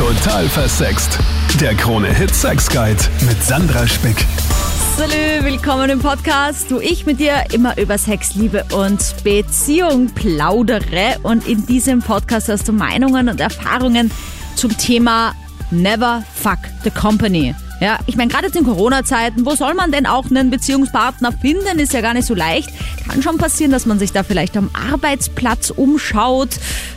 Total 0.00 0.48
versext. 0.48 1.18
Der 1.60 1.74
Krone-Hit 1.74 2.34
Sex 2.34 2.70
Guide 2.70 2.96
mit 3.28 3.44
Sandra 3.44 3.86
Spick. 3.86 4.16
Salü, 4.96 5.44
willkommen 5.44 5.90
im 5.90 5.98
Podcast, 5.98 6.72
wo 6.72 6.80
ich 6.80 7.04
mit 7.04 7.20
dir 7.20 7.44
immer 7.52 7.76
über 7.76 7.98
Sex, 7.98 8.34
Liebe 8.34 8.64
und 8.72 8.98
Beziehung 9.24 10.06
plaudere. 10.06 11.18
Und 11.22 11.46
in 11.46 11.66
diesem 11.66 12.00
Podcast 12.00 12.48
hast 12.48 12.66
du 12.66 12.72
Meinungen 12.72 13.28
und 13.28 13.40
Erfahrungen 13.40 14.10
zum 14.56 14.74
Thema 14.78 15.34
Never 15.70 16.24
Fuck 16.34 16.60
the 16.82 16.90
Company. 16.90 17.54
Ja, 17.80 17.98
ich 18.04 18.16
meine, 18.16 18.30
gerade 18.30 18.46
jetzt 18.46 18.56
in 18.56 18.64
Corona-Zeiten, 18.64 19.46
wo 19.46 19.54
soll 19.54 19.72
man 19.72 19.90
denn 19.90 20.04
auch 20.04 20.26
einen 20.30 20.50
Beziehungspartner 20.50 21.32
finden? 21.32 21.78
Ist 21.78 21.94
ja 21.94 22.02
gar 22.02 22.12
nicht 22.12 22.26
so 22.26 22.34
leicht. 22.34 22.68
Kann 23.08 23.22
schon 23.22 23.38
passieren, 23.38 23.72
dass 23.72 23.86
man 23.86 23.98
sich 23.98 24.12
da 24.12 24.22
vielleicht 24.22 24.54
am 24.58 24.68
Arbeitsplatz 24.92 25.70
umschaut, 25.70 26.50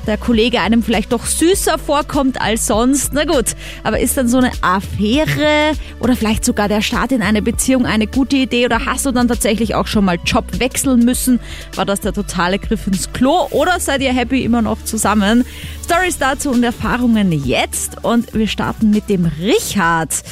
der 0.07 0.17
Kollege 0.17 0.59
einem 0.59 0.83
vielleicht 0.83 1.13
doch 1.13 1.25
süßer 1.25 1.79
vorkommt 1.79 2.41
als 2.41 2.67
sonst. 2.67 3.13
Na 3.13 3.23
gut, 3.23 3.55
aber 3.83 3.99
ist 4.01 4.17
dann 4.17 4.27
so 4.27 4.39
eine 4.39 4.51
Affäre 4.61 5.71
oder 6.01 6.17
vielleicht 6.17 6.43
sogar 6.43 6.67
der 6.67 6.81
Start 6.81 7.13
in 7.13 7.21
eine 7.21 7.41
Beziehung 7.41 7.85
eine 7.85 8.05
gute 8.05 8.35
Idee 8.35 8.65
oder 8.65 8.85
hast 8.85 9.05
du 9.05 9.11
dann 9.11 9.29
tatsächlich 9.29 9.75
auch 9.75 9.87
schon 9.87 10.03
mal 10.03 10.19
Job 10.25 10.59
wechseln 10.59 11.05
müssen? 11.05 11.39
War 11.75 11.85
das 11.85 12.01
der 12.01 12.11
totale 12.11 12.59
Griff 12.59 12.87
ins 12.87 13.13
Klo 13.13 13.47
oder 13.51 13.79
seid 13.79 14.01
ihr 14.01 14.11
happy 14.11 14.43
immer 14.43 14.61
noch 14.61 14.83
zusammen? 14.83 15.45
Stories 15.85 16.17
dazu 16.17 16.49
und 16.51 16.63
Erfahrungen 16.63 17.31
jetzt 17.31 18.03
und 18.03 18.33
wir 18.33 18.47
starten 18.47 18.89
mit 18.89 19.09
dem 19.09 19.31
Richard. 19.41 20.23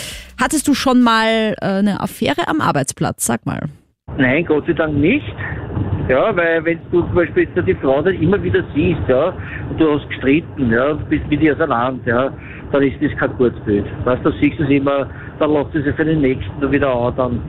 Hattest 0.42 0.68
du 0.68 0.74
schon 0.74 1.04
mal 1.04 1.54
äh, 1.62 1.66
eine 1.66 2.02
Affäre 2.02 2.48
am 2.48 2.62
Arbeitsplatz? 2.62 3.28
Sag 3.28 3.46
mal. 3.46 3.70
Nein, 4.18 4.44
Gott 4.44 4.66
sei 4.66 4.74
Dank 4.74 4.98
nicht. 4.98 5.36
Ja, 6.10 6.36
weil 6.36 6.66
wenn 6.66 6.80
du 6.92 7.02
zum 7.04 7.14
Beispiel 7.14 7.44
jetzt 7.44 7.68
die 7.68 7.76
Frau 7.76 8.02
dann 8.02 8.16
immer 8.16 8.42
wieder 8.42 8.64
siehst, 8.74 9.02
ja, 9.08 9.34
und 9.70 9.80
du 9.80 9.94
hast 9.94 10.10
gestritten, 10.10 10.72
ja, 10.72 10.94
bist 10.94 11.28
mit 11.30 11.42
ihr 11.42 11.54
auseinander, 11.54 12.02
ja, 12.08 12.34
dann 12.72 12.82
ist 12.82 12.96
das 13.02 13.16
kein 13.20 13.38
gutes 13.38 13.60
Bild. 13.66 13.86
Weißt 14.04 14.26
du, 14.26 14.32
siehst 14.42 14.58
du 14.58 14.64
es 14.64 14.70
immer, 14.72 15.08
dann 15.38 15.54
lässt 15.54 15.76
du 15.76 15.84
sie 15.84 15.94
für 15.94 16.06
den 16.06 16.22
nächsten 16.22 16.72
wieder 16.72 16.92
an, 16.92 17.14
dann, 17.16 17.42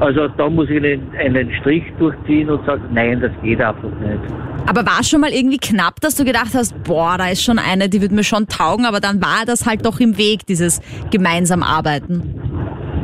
also 0.00 0.28
da 0.28 0.48
muss 0.50 0.68
ich 0.68 0.76
einen, 0.76 1.10
einen 1.16 1.52
Strich 1.60 1.84
durchziehen 1.98 2.50
und 2.50 2.64
sagen, 2.66 2.82
nein, 2.92 3.20
das 3.20 3.32
geht 3.42 3.60
einfach 3.60 3.88
nicht. 4.00 4.20
Aber 4.68 4.84
war 4.84 5.00
es 5.00 5.08
schon 5.08 5.20
mal 5.20 5.30
irgendwie 5.30 5.58
knapp, 5.58 6.00
dass 6.00 6.16
du 6.16 6.24
gedacht 6.24 6.54
hast, 6.54 6.82
boah, 6.84 7.16
da 7.18 7.28
ist 7.28 7.42
schon 7.42 7.58
eine, 7.58 7.88
die 7.88 8.02
wird 8.02 8.12
mir 8.12 8.24
schon 8.24 8.46
taugen, 8.46 8.84
aber 8.84 9.00
dann 9.00 9.22
war 9.22 9.44
das 9.46 9.66
halt 9.66 9.86
doch 9.86 10.00
im 10.00 10.18
Weg, 10.18 10.46
dieses 10.46 10.80
gemeinsam 11.10 11.62
Arbeiten. 11.62 12.34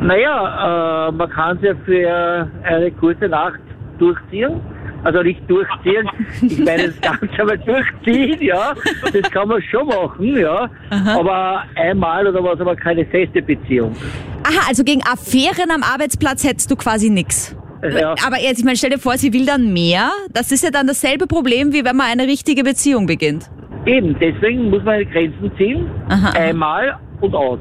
Naja, 0.01 1.07
äh, 1.07 1.11
man 1.13 1.29
kann 1.29 1.57
es 1.57 1.63
ja 1.63 1.73
für 1.85 2.49
eine 2.63 2.91
kurze 2.91 3.29
Nacht 3.29 3.59
durchziehen. 3.97 4.59
Also 5.03 5.21
nicht 5.21 5.41
durchziehen, 5.49 6.09
ich 6.41 6.59
meine 6.59 6.87
das 6.87 7.01
Ganze 7.01 7.41
aber 7.41 7.57
durchziehen, 7.57 8.41
ja. 8.41 8.73
Das 9.11 9.31
kann 9.31 9.49
man 9.49 9.61
schon 9.63 9.87
machen, 9.87 10.37
ja. 10.37 10.69
Aber 10.89 11.63
einmal 11.75 12.25
oder 12.27 12.43
was, 12.43 12.59
aber 12.59 12.75
keine 12.75 13.05
feste 13.05 13.41
Beziehung. 13.41 13.95
Aha, 14.43 14.67
also 14.67 14.83
gegen 14.83 15.01
Affären 15.03 15.71
am 15.71 15.83
Arbeitsplatz 15.83 16.43
hättest 16.43 16.71
du 16.71 16.75
quasi 16.75 17.09
nix. 17.09 17.55
Ja. 17.83 18.15
Aber 18.25 18.39
jetzt, 18.39 18.59
ich 18.59 18.65
meine, 18.65 18.77
stell 18.77 18.91
dir 18.91 18.99
vor, 18.99 19.17
sie 19.17 19.33
will 19.33 19.45
dann 19.45 19.73
mehr. 19.73 20.11
Das 20.31 20.51
ist 20.53 20.63
ja 20.63 20.71
dann 20.71 20.87
dasselbe 20.87 21.27
Problem, 21.27 21.73
wie 21.73 21.83
wenn 21.83 21.97
man 21.97 22.07
eine 22.07 22.23
richtige 22.23 22.63
Beziehung 22.63 23.05
beginnt. 23.05 23.49
Eben, 23.85 24.15
deswegen 24.19 24.69
muss 24.69 24.83
man 24.83 25.03
Grenzen 25.11 25.51
ziehen. 25.57 25.89
Aha, 26.07 26.29
aha. 26.29 26.39
Einmal 26.39 26.97
und 27.19 27.35
aus. 27.35 27.59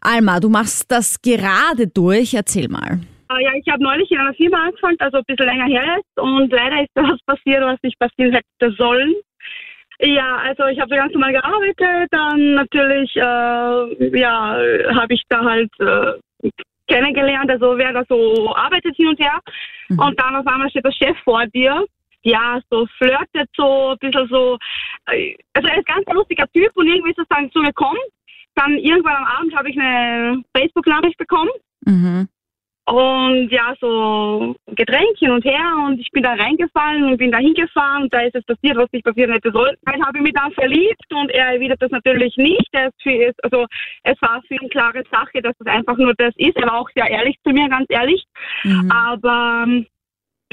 Alma, 0.00 0.40
du 0.40 0.48
machst 0.48 0.90
das 0.90 1.20
gerade 1.20 1.86
durch. 1.86 2.32
Erzähl 2.32 2.68
mal. 2.68 3.00
Äh, 3.38 3.44
Ja, 3.44 3.50
ich 3.54 3.68
habe 3.68 3.82
neulich 3.82 4.10
in 4.10 4.18
einer 4.18 4.34
Firma 4.34 4.64
angefangen, 4.64 4.96
also 5.00 5.18
ein 5.18 5.24
bisschen 5.26 5.46
länger 5.46 5.66
her 5.66 5.96
jetzt. 5.96 6.18
Und 6.20 6.50
leider 6.50 6.82
ist 6.82 6.90
da 6.94 7.02
was 7.02 7.20
passiert, 7.26 7.62
was 7.62 7.78
nicht 7.82 7.98
passieren 7.98 8.32
hätte 8.34 8.74
sollen. 8.76 9.14
Ja, 10.00 10.36
also 10.38 10.66
ich 10.66 10.80
habe 10.80 10.90
da 10.90 10.96
ganz 10.96 11.12
normal 11.12 11.32
gearbeitet. 11.32 12.08
Dann 12.10 12.54
natürlich, 12.54 13.14
äh, 13.16 14.18
ja, 14.18 14.56
habe 14.94 15.14
ich 15.14 15.22
da 15.28 15.44
halt 15.44 15.70
äh, 15.80 16.50
kennengelernt, 16.88 17.50
also 17.50 17.78
wer 17.78 17.92
da 17.92 18.02
so 18.08 18.54
arbeitet 18.54 18.96
hin 18.96 19.08
und 19.08 19.20
her. 19.20 19.38
Und 19.90 20.18
dann 20.20 20.36
auf 20.36 20.46
einmal 20.46 20.68
steht 20.70 20.84
der 20.84 20.92
Chef 20.92 21.16
vor 21.24 21.46
dir. 21.46 21.84
Ja, 22.24 22.60
so 22.70 22.86
flirtet 22.98 23.48
so, 23.56 23.90
ein 23.90 23.98
bisschen 23.98 24.28
so. 24.28 24.58
äh, 25.06 25.34
Also 25.54 25.68
er 25.68 25.78
ist 25.78 25.88
ein 25.88 25.94
ganz 25.96 26.06
lustiger 26.12 26.46
Typ 26.52 26.70
und 26.74 26.86
irgendwie 26.86 27.10
ist 27.10 27.18
es 27.18 27.28
dann 27.28 27.50
so 27.52 27.60
gekommen. 27.60 27.98
Dann 28.54 28.76
irgendwann 28.78 29.16
am 29.16 29.24
Abend 29.24 29.54
habe 29.56 29.70
ich 29.70 29.78
eine 29.78 30.42
Facebook-Nachricht 30.56 31.16
bekommen. 31.18 31.50
Mhm. 31.84 32.28
Und 32.84 33.48
ja, 33.50 33.74
so 33.80 34.56
Getränk 34.66 35.16
hin 35.16 35.30
und 35.30 35.44
her 35.44 35.84
und 35.86 36.00
ich 36.00 36.10
bin 36.10 36.24
da 36.24 36.34
reingefallen 36.34 37.04
und 37.04 37.16
bin 37.16 37.30
da 37.30 37.38
hingefahren 37.38 38.04
und 38.04 38.12
da 38.12 38.22
ist 38.22 38.34
es 38.34 38.44
passiert, 38.44 38.76
was 38.76 38.90
nicht 38.90 39.04
passieren 39.04 39.32
hätte 39.32 39.52
sollen. 39.52 39.76
Dann 39.82 40.04
habe 40.04 40.18
ich 40.18 40.24
mich 40.24 40.32
dann 40.32 40.50
verliebt 40.52 41.12
und 41.14 41.30
er 41.30 41.54
erwidert 41.54 41.80
das 41.80 41.92
natürlich 41.92 42.36
nicht. 42.36 42.68
Er 42.72 42.88
ist 42.88 43.00
für, 43.00 43.32
also 43.44 43.66
es 44.02 44.20
war 44.20 44.42
für 44.48 44.54
ihn 44.54 44.68
klare 44.68 45.04
Sache, 45.12 45.40
dass 45.42 45.54
es 45.60 45.66
einfach 45.66 45.96
nur 45.96 46.12
das 46.14 46.34
ist. 46.36 46.56
Er 46.56 46.66
war 46.66 46.80
auch 46.80 46.90
sehr 46.96 47.08
ehrlich 47.08 47.36
zu 47.44 47.52
mir, 47.52 47.68
ganz 47.68 47.86
ehrlich. 47.88 48.24
Mhm. 48.64 48.90
Aber 48.90 49.64
ähm, 49.68 49.86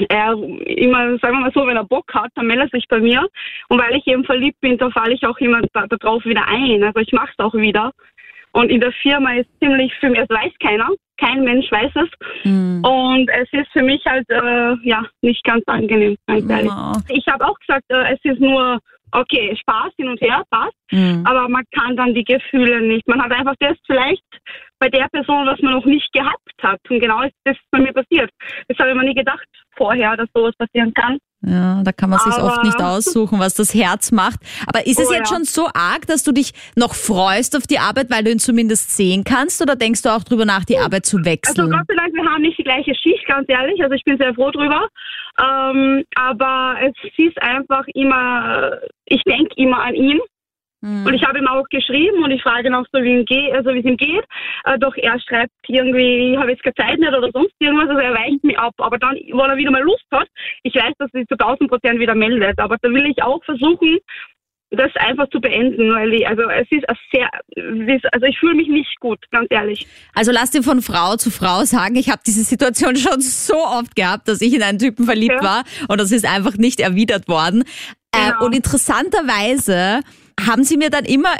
er 0.08 0.32
immer, 0.32 1.18
sagen 1.18 1.36
wir 1.36 1.40
mal 1.40 1.52
so, 1.52 1.66
wenn 1.66 1.76
er 1.76 1.84
Bock 1.84 2.14
hat, 2.14 2.30
dann 2.36 2.46
meldet 2.46 2.72
er 2.72 2.78
sich 2.78 2.88
bei 2.88 3.00
mir. 3.00 3.28
Und 3.68 3.80
weil 3.80 3.96
ich 3.96 4.06
eben 4.06 4.24
verliebt 4.24 4.60
bin, 4.60 4.78
da 4.78 4.88
falle 4.90 5.14
ich 5.14 5.26
auch 5.26 5.38
immer 5.38 5.62
da, 5.72 5.86
da 5.86 5.96
drauf 5.96 6.24
wieder 6.24 6.46
ein. 6.46 6.84
Also 6.84 7.00
ich 7.00 7.12
mache 7.12 7.32
es 7.36 7.44
auch 7.44 7.54
wieder. 7.54 7.92
Und 8.52 8.70
in 8.70 8.80
der 8.80 8.92
Firma 8.92 9.34
ist 9.34 9.48
ziemlich 9.60 9.92
für 10.00 10.10
mich, 10.10 10.20
es 10.20 10.28
weiß 10.28 10.52
keiner, 10.60 10.88
kein 11.18 11.44
Mensch 11.44 11.70
weiß 11.70 11.92
es. 11.94 12.08
Mhm. 12.44 12.82
Und 12.84 13.30
es 13.30 13.48
ist 13.52 13.70
für 13.72 13.82
mich 13.82 14.02
halt, 14.06 14.28
äh, 14.30 14.74
ja, 14.82 15.04
nicht 15.22 15.44
ganz 15.44 15.62
angenehm, 15.66 16.16
ganz. 16.26 16.68
Oh. 16.68 17.14
Ich 17.14 17.26
habe 17.28 17.46
auch 17.46 17.58
gesagt, 17.60 17.84
äh, 17.88 18.14
es 18.14 18.20
ist 18.24 18.40
nur, 18.40 18.78
okay, 19.12 19.56
Spaß 19.56 19.92
hin 19.96 20.08
und 20.08 20.20
her, 20.20 20.42
passt. 20.50 20.76
Mhm. 20.90 21.24
Aber 21.26 21.48
man 21.48 21.64
kann 21.72 21.96
dann 21.96 22.14
die 22.14 22.24
Gefühle 22.24 22.80
nicht. 22.80 23.06
Man 23.06 23.22
hat 23.22 23.32
einfach 23.32 23.54
das 23.60 23.76
vielleicht 23.86 24.24
bei 24.80 24.88
der 24.88 25.06
Person, 25.12 25.46
was 25.46 25.60
man 25.60 25.74
noch 25.74 25.84
nicht 25.84 26.12
gehabt 26.12 26.40
hat. 26.62 26.80
Und 26.88 27.00
genau 27.00 27.22
ist 27.22 27.34
das 27.44 27.56
bei 27.70 27.78
mir 27.78 27.92
passiert. 27.92 28.30
Das 28.68 28.78
habe 28.78 28.90
ich 28.90 28.96
mir 28.96 29.04
nie 29.04 29.14
gedacht 29.14 29.46
vorher, 29.76 30.16
dass 30.16 30.28
sowas 30.34 30.54
passieren 30.58 30.92
kann. 30.94 31.18
Ja, 31.42 31.82
da 31.82 31.92
kann 31.92 32.10
man 32.10 32.18
sich 32.18 32.36
oft 32.36 32.62
nicht 32.64 32.82
aussuchen, 32.82 33.38
was 33.38 33.54
das 33.54 33.72
Herz 33.74 34.12
macht. 34.12 34.40
Aber 34.66 34.86
ist 34.86 35.00
es 35.00 35.08
Oh, 35.08 35.12
jetzt 35.12 35.30
ja. 35.30 35.36
schon 35.36 35.44
so 35.44 35.68
arg, 35.72 36.06
dass 36.06 36.22
du 36.22 36.32
dich 36.32 36.52
noch 36.76 36.94
freust 36.94 37.56
auf 37.56 37.66
die 37.66 37.78
Arbeit, 37.78 38.10
weil 38.10 38.24
du 38.24 38.30
ihn 38.30 38.38
zumindest 38.38 38.94
sehen 38.94 39.24
kannst? 39.24 39.62
Oder 39.62 39.74
denkst 39.76 40.02
du 40.02 40.10
auch 40.10 40.22
drüber 40.22 40.44
nach, 40.44 40.66
die 40.66 40.76
Arbeit 40.76 41.06
zu 41.06 41.16
Also 41.18 41.30
wechseln? 41.30 41.70
Gott 41.70 41.86
sei 41.88 41.94
Dank, 41.94 42.12
wir 42.12 42.24
haben 42.30 42.42
nicht 42.42 42.58
die 42.58 42.62
gleiche 42.64 42.94
Schicht, 42.94 43.24
ganz 43.26 43.46
ehrlich. 43.48 43.82
Also 43.82 43.94
ich 43.94 44.04
bin 44.04 44.18
sehr 44.18 44.34
froh 44.34 44.50
drüber. 44.50 44.86
Ähm, 45.40 46.04
aber 46.14 46.76
es 46.82 46.92
ist 47.16 47.40
einfach 47.40 47.84
immer, 47.94 48.72
ich 49.06 49.22
denke 49.24 49.54
immer 49.56 49.82
an 49.82 49.94
ihn. 49.94 50.20
Hm. 50.82 51.04
Und 51.06 51.14
ich 51.14 51.22
habe 51.24 51.38
ihm 51.38 51.46
auch 51.46 51.68
geschrieben 51.68 52.22
und 52.24 52.30
ich 52.30 52.42
frage 52.42 52.68
ihn 52.68 52.74
auch 52.74 52.86
so, 52.92 53.02
wie, 53.02 53.10
ihm 53.18 53.24
geht, 53.24 53.52
also 53.52 53.74
wie 53.74 53.80
es 53.80 53.84
ihm 53.84 53.96
geht. 53.96 54.24
Äh, 54.64 54.78
doch 54.78 54.96
er 54.96 55.18
schreibt 55.20 55.52
irgendwie, 55.68 56.32
ich 56.32 56.38
habe 56.38 56.50
jetzt 56.50 56.62
keine 56.62 56.74
Zeit 56.74 56.98
nicht 56.98 57.12
oder 57.12 57.30
sonst 57.32 57.52
irgendwas. 57.58 57.88
Also 57.88 58.00
er 58.00 58.14
weicht 58.14 58.42
mich 58.44 58.58
ab. 58.58 58.74
Aber 58.78 58.98
dann, 58.98 59.14
wenn 59.14 59.50
er 59.50 59.56
wieder 59.56 59.70
mal 59.70 59.82
Lust 59.82 60.06
hat, 60.10 60.28
ich 60.62 60.74
weiß, 60.74 60.94
dass 60.98 61.10
er 61.12 61.20
sich 61.20 61.28
zu 61.28 61.34
1000 61.36 61.68
Prozent 61.70 61.98
wieder 62.00 62.14
meldet. 62.14 62.58
Aber 62.58 62.76
da 62.80 62.88
will 62.88 63.06
ich 63.06 63.22
auch 63.22 63.44
versuchen, 63.44 63.98
das 64.72 64.90
einfach 64.94 65.28
zu 65.30 65.40
beenden, 65.40 65.92
weil 65.92 66.14
ich, 66.14 66.26
also 66.28 66.42
es 66.48 66.66
ist 66.70 66.84
sehr, 67.12 67.28
also 68.12 68.26
ich 68.26 68.38
fühle 68.38 68.54
mich 68.54 68.68
nicht 68.68 69.00
gut, 69.00 69.18
ganz 69.32 69.48
ehrlich. 69.50 69.84
Also 70.14 70.30
lass 70.30 70.52
dir 70.52 70.62
von 70.62 70.80
Frau 70.80 71.16
zu 71.16 71.30
Frau 71.32 71.64
sagen, 71.64 71.96
ich 71.96 72.08
habe 72.08 72.22
diese 72.24 72.44
Situation 72.44 72.94
schon 72.96 73.20
so 73.20 73.56
oft 73.56 73.96
gehabt, 73.96 74.28
dass 74.28 74.40
ich 74.40 74.54
in 74.54 74.62
einen 74.62 74.78
Typen 74.78 75.04
verliebt 75.06 75.42
Ja. 75.42 75.42
war 75.42 75.64
und 75.88 76.00
das 76.00 76.12
ist 76.12 76.24
einfach 76.24 76.56
nicht 76.56 76.78
erwidert 76.80 77.28
worden. 77.28 77.64
Äh, 78.12 78.30
Genau. 78.30 78.44
und 78.46 78.54
interessanterweise 78.56 80.00
haben 80.46 80.64
sie 80.64 80.76
mir 80.76 80.90
dann 80.90 81.04
immer 81.04 81.36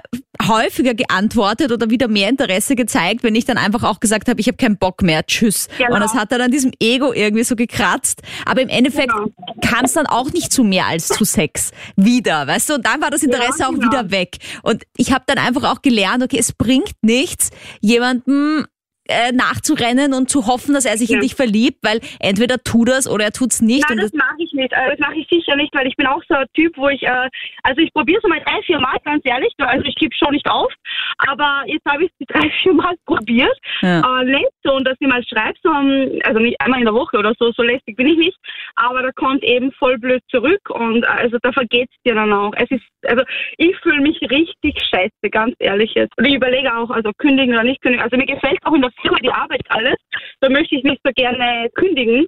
häufiger 0.47 0.95
geantwortet 0.95 1.71
oder 1.73 1.91
wieder 1.91 2.09
mehr 2.09 2.29
Interesse 2.29 2.75
gezeigt, 2.77 3.23
wenn 3.23 3.35
ich 3.35 3.45
dann 3.45 3.59
einfach 3.59 3.83
auch 3.83 4.01
gesagt 4.01 4.29
habe, 4.29 4.41
ich 4.41 4.47
habe 4.47 4.57
keinen 4.57 4.79
Bock 4.79 5.03
mehr, 5.03 5.25
tschüss. 5.27 5.69
Genau. 5.79 5.95
Und 5.95 6.01
das 6.01 6.15
hat 6.15 6.33
dann 6.33 6.41
an 6.41 6.51
diesem 6.51 6.73
Ego 6.81 7.13
irgendwie 7.13 7.45
so 7.45 7.57
gekratzt. 7.57 8.23
Aber 8.47 8.63
im 8.63 8.69
Endeffekt 8.69 9.13
Genau. 9.13 9.29
kam 9.63 9.85
es 9.85 9.93
dann 9.93 10.07
auch 10.07 10.33
nicht 10.33 10.53
zu 10.53 10.65
mehr 10.65 10.87
als 10.87 11.09
zu 11.09 11.25
Sex 11.25 11.71
wieder, 11.97 12.47
weißt 12.47 12.71
du? 12.71 12.75
Und 12.75 12.87
dann 12.87 13.01
war 13.01 13.11
das 13.11 13.23
Interesse 13.23 13.61
Ja, 13.61 13.67
auch 13.69 13.73
genau. 13.73 13.87
wieder 13.91 14.11
weg. 14.11 14.39
Und 14.63 14.85
ich 14.97 15.13
habe 15.13 15.25
dann 15.27 15.39
einfach 15.39 15.65
auch 15.73 15.83
gelernt, 15.83 16.23
okay, 16.23 16.39
es 16.39 16.53
bringt 16.53 16.93
nichts, 17.03 17.51
jemandem 17.81 18.67
äh, 19.11 19.33
nachzurennen 19.33 20.15
und 20.15 20.31
zu 20.31 20.47
hoffen, 20.47 20.75
dass 20.75 20.85
er 20.85 20.97
sich 20.97 21.11
in 21.11 21.17
Ja. 21.17 21.21
dich 21.23 21.35
verliebt, 21.35 21.79
weil 21.83 22.01
entweder 22.21 22.57
tut 22.63 22.89
das 22.89 23.09
oder 23.09 23.25
er 23.27 23.33
tut's 23.33 23.61
nicht. 23.61 23.89
Nein, 23.89 23.99
und 23.99 24.05
das 24.05 24.13
mache 24.13 24.37
ich 24.39 24.53
nicht. 24.53 24.73
Äh, 24.73 24.91
Das 24.91 24.99
mache 25.01 25.17
ich 25.17 25.27
sicher 25.31 25.57
nicht, 25.57 25.75
weil 25.75 25.87
ich 25.87 25.97
bin 25.97 26.07
auch 26.07 26.23
so 26.29 26.35
ein 26.35 26.47
Typ, 26.55 26.77
wo 26.77 26.89
ich, 26.89 27.03
äh, 27.03 27.29
also 27.63 27.81
ich 27.81 27.93
probiere 27.93 28.21
es 28.23 28.29
mal 28.29 28.41
drei, 28.41 28.63
vier 28.63 28.79
Mal, 28.81 28.97
ganz 29.05 29.23
ehrlich. 29.25 29.53
Also 29.59 29.85
ich 29.85 29.95
gebe 29.97 30.15
schon 30.15 30.33
nicht 30.33 30.49
auf. 30.49 30.73
Aber 31.19 31.63
jetzt 31.67 31.85
habe 31.87 32.05
ich 32.05 32.11
es 32.19 32.27
drei, 32.33 32.51
vier 32.63 32.73
Mal 32.73 32.95
probiert. 33.07 33.57
Ja. 33.83 34.21
Äh, 34.21 34.25
nett 34.25 34.49
so, 34.65 34.75
und 34.75 34.87
dass 34.87 34.97
ich 35.01 35.09
mal 35.09 35.23
schreibe, 35.25 35.59
so, 35.63 35.71
ähm, 35.71 36.19
also 36.25 36.39
nicht 36.39 36.61
einmal 36.61 36.79
in 36.81 36.87
der 36.87 36.95
Woche 36.95 37.19
oder 37.19 37.33
so, 37.39 37.51
so 37.53 37.63
lästig 37.63 37.97
bin 37.97 38.07
ich 38.07 38.17
nicht. 38.19 38.39
Aber 38.77 39.03
da 39.03 39.11
kommt 39.13 39.43
eben 39.45 39.73
voll 39.73 39.99
blöd 39.99 40.23
zurück 40.31 40.61
und 40.71 41.05
äh, 41.05 41.07
also 41.07 41.39
da 41.43 41.53
vergeht's 41.53 41.95
dir 42.05 42.15
dann 42.15 42.33
auch. 42.33 42.53
Es 42.57 42.71
ist, 42.71 42.85
also 43.07 43.23
ich 43.57 43.77
fühle 43.83 44.01
mich 44.01 44.21
richtig 44.23 44.81
scheiße, 44.91 45.31
ganz 45.31 45.55
ehrlich 45.59 45.93
jetzt. 45.95 46.17
Und 46.17 46.27
ich 46.27 46.35
überlege 46.35 46.75
auch, 46.75 46.91
also 46.91 47.11
kündigen 47.19 47.55
oder 47.55 47.65
nicht 47.65 47.81
kündigen. 47.83 48.03
Also 48.03 48.17
mir 48.17 48.27
gefällt 48.27 48.59
auch 48.65 48.75
in 48.75 48.83
der 48.83 48.91
Firma 49.03 49.19
die 49.23 49.33
Arbeit 49.33 49.63
alles. 49.69 49.97
Da 50.41 50.49
möchte 50.49 50.77
ich 50.77 50.85
nicht 50.85 51.01
so 51.05 51.13
gerne 51.15 51.69
kündigen. 51.75 52.27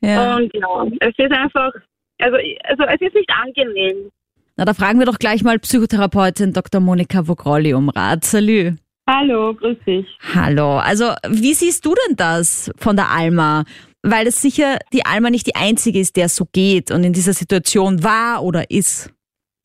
ja. 0.00 0.36
Und 0.36 0.54
ja, 0.54 0.86
es 1.00 1.14
ist 1.16 1.32
einfach, 1.32 1.72
also, 2.20 2.36
also 2.64 2.84
es 2.84 3.00
ist 3.00 3.14
nicht 3.14 3.30
angenehm. 3.30 4.10
Na, 4.56 4.66
da 4.66 4.74
fragen 4.74 4.98
wir 4.98 5.06
doch 5.06 5.18
gleich 5.18 5.42
mal 5.42 5.58
Psychotherapeutin 5.58 6.52
Dr. 6.52 6.80
Monika 6.80 7.26
Vogrolli 7.26 7.72
um 7.72 7.88
Rat. 7.88 8.24
Salü. 8.24 8.76
Hallo, 9.08 9.54
grüß 9.54 9.78
dich. 9.86 10.06
Hallo. 10.34 10.78
Also, 10.78 11.12
wie 11.28 11.54
siehst 11.54 11.84
du 11.84 11.94
denn 12.06 12.16
das 12.16 12.70
von 12.76 12.94
der 12.96 13.10
Alma? 13.10 13.64
Weil 14.02 14.26
es 14.26 14.42
sicher 14.42 14.78
die 14.92 15.06
Alma 15.06 15.30
nicht 15.30 15.46
die 15.46 15.54
einzige 15.54 16.00
ist, 16.00 16.16
der 16.16 16.28
so 16.28 16.46
geht 16.52 16.90
und 16.90 17.04
in 17.04 17.12
dieser 17.12 17.34
Situation 17.34 18.02
war 18.02 18.42
oder 18.42 18.70
ist. 18.70 19.10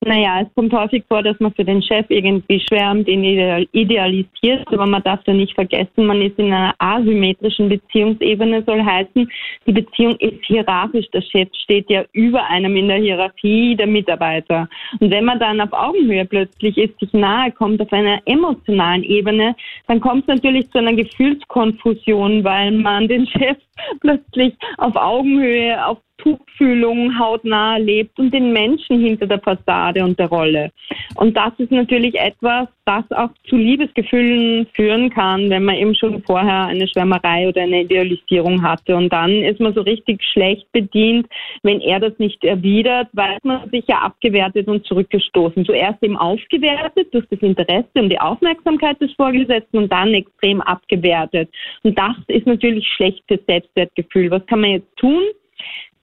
Naja, 0.07 0.39
es 0.39 0.47
kommt 0.55 0.71
häufig 0.71 1.03
vor, 1.09 1.21
dass 1.21 1.37
man 1.41 1.53
für 1.53 1.65
den 1.65 1.81
Chef 1.81 2.05
irgendwie 2.07 2.61
schwärmt, 2.61 3.09
ihn 3.09 3.25
idealisiert, 3.73 4.65
aber 4.67 4.85
man 4.85 5.03
darf 5.03 5.21
da 5.25 5.33
nicht 5.33 5.53
vergessen, 5.53 6.05
man 6.05 6.21
ist 6.21 6.39
in 6.39 6.53
einer 6.53 6.73
asymmetrischen 6.79 7.67
Beziehungsebene, 7.67 8.63
soll 8.63 8.81
heißen, 8.81 9.29
die 9.65 9.71
Beziehung 9.73 10.15
ist 10.19 10.45
hierarchisch. 10.45 11.07
Der 11.13 11.21
Chef 11.23 11.49
steht 11.61 11.89
ja 11.89 12.05
über 12.13 12.41
einem 12.45 12.77
in 12.77 12.87
der 12.87 12.99
Hierarchie 12.99 13.75
der 13.75 13.87
Mitarbeiter. 13.87 14.69
Und 15.01 15.11
wenn 15.11 15.25
man 15.25 15.39
dann 15.39 15.59
auf 15.59 15.73
Augenhöhe 15.73 16.23
plötzlich 16.23 16.77
ist, 16.77 16.97
sich 17.01 17.11
nahe 17.11 17.51
kommt 17.51 17.81
auf 17.81 17.91
einer 17.91 18.21
emotionalen 18.23 19.03
Ebene, 19.03 19.57
dann 19.87 19.99
kommt 19.99 20.21
es 20.21 20.27
natürlich 20.27 20.71
zu 20.71 20.77
einer 20.77 20.93
Gefühlskonfusion, 20.93 22.45
weil 22.45 22.71
man 22.71 23.09
den 23.09 23.27
Chef 23.27 23.57
plötzlich 23.99 24.53
auf 24.77 24.95
Augenhöhe, 24.95 25.85
auf 25.85 25.97
Tuchfühlung 26.17 27.17
hautnah 27.17 27.77
lebt 27.77 28.17
und 28.19 28.33
den 28.33 28.51
Menschen 28.51 28.99
hinter 28.99 29.27
der 29.27 29.39
Fassade 29.39 30.03
und 30.03 30.17
der 30.19 30.27
Rolle. 30.27 30.71
Und 31.15 31.37
das 31.37 31.53
ist 31.57 31.71
natürlich 31.71 32.15
etwas, 32.15 32.67
das 32.85 33.03
auch 33.11 33.29
zu 33.47 33.57
Liebesgefühlen 33.57 34.67
führen 34.73 35.09
kann, 35.09 35.49
wenn 35.49 35.65
man 35.65 35.75
eben 35.75 35.93
schon 35.93 36.23
vorher 36.23 36.65
eine 36.65 36.87
Schwärmerei 36.87 37.47
oder 37.47 37.61
eine 37.61 37.81
Idealisierung 37.81 38.61
hatte. 38.63 38.95
Und 38.95 39.11
dann 39.11 39.31
ist 39.31 39.59
man 39.59 39.73
so 39.73 39.81
richtig 39.81 40.23
schlecht 40.23 40.71
bedient, 40.71 41.27
wenn 41.63 41.81
er 41.81 41.99
das 41.99 42.17
nicht 42.17 42.43
erwidert, 42.43 43.09
weil 43.13 43.37
man 43.43 43.69
sich 43.69 43.85
ja 43.87 43.99
abgewertet 43.99 44.67
und 44.67 44.85
zurückgestoßen. 44.85 45.65
Zuerst 45.65 46.01
eben 46.01 46.17
aufgewertet 46.17 47.13
durch 47.13 47.25
das 47.29 47.39
Interesse 47.41 47.87
und 47.95 48.09
die 48.09 48.19
Aufmerksamkeit 48.19 48.99
des 49.01 49.11
Vorgesetzten 49.13 49.77
und 49.77 49.91
dann 49.91 50.13
extrem 50.13 50.61
abgewertet. 50.61 51.49
Und 51.83 51.97
das 51.97 52.15
ist 52.27 52.47
natürlich 52.47 52.87
schlecht 52.87 53.23
für 53.27 53.39
Selbstwertgefühl. 53.47 54.31
Was 54.31 54.45
kann 54.45 54.61
man 54.61 54.71
jetzt 54.71 54.97
tun? 54.97 55.23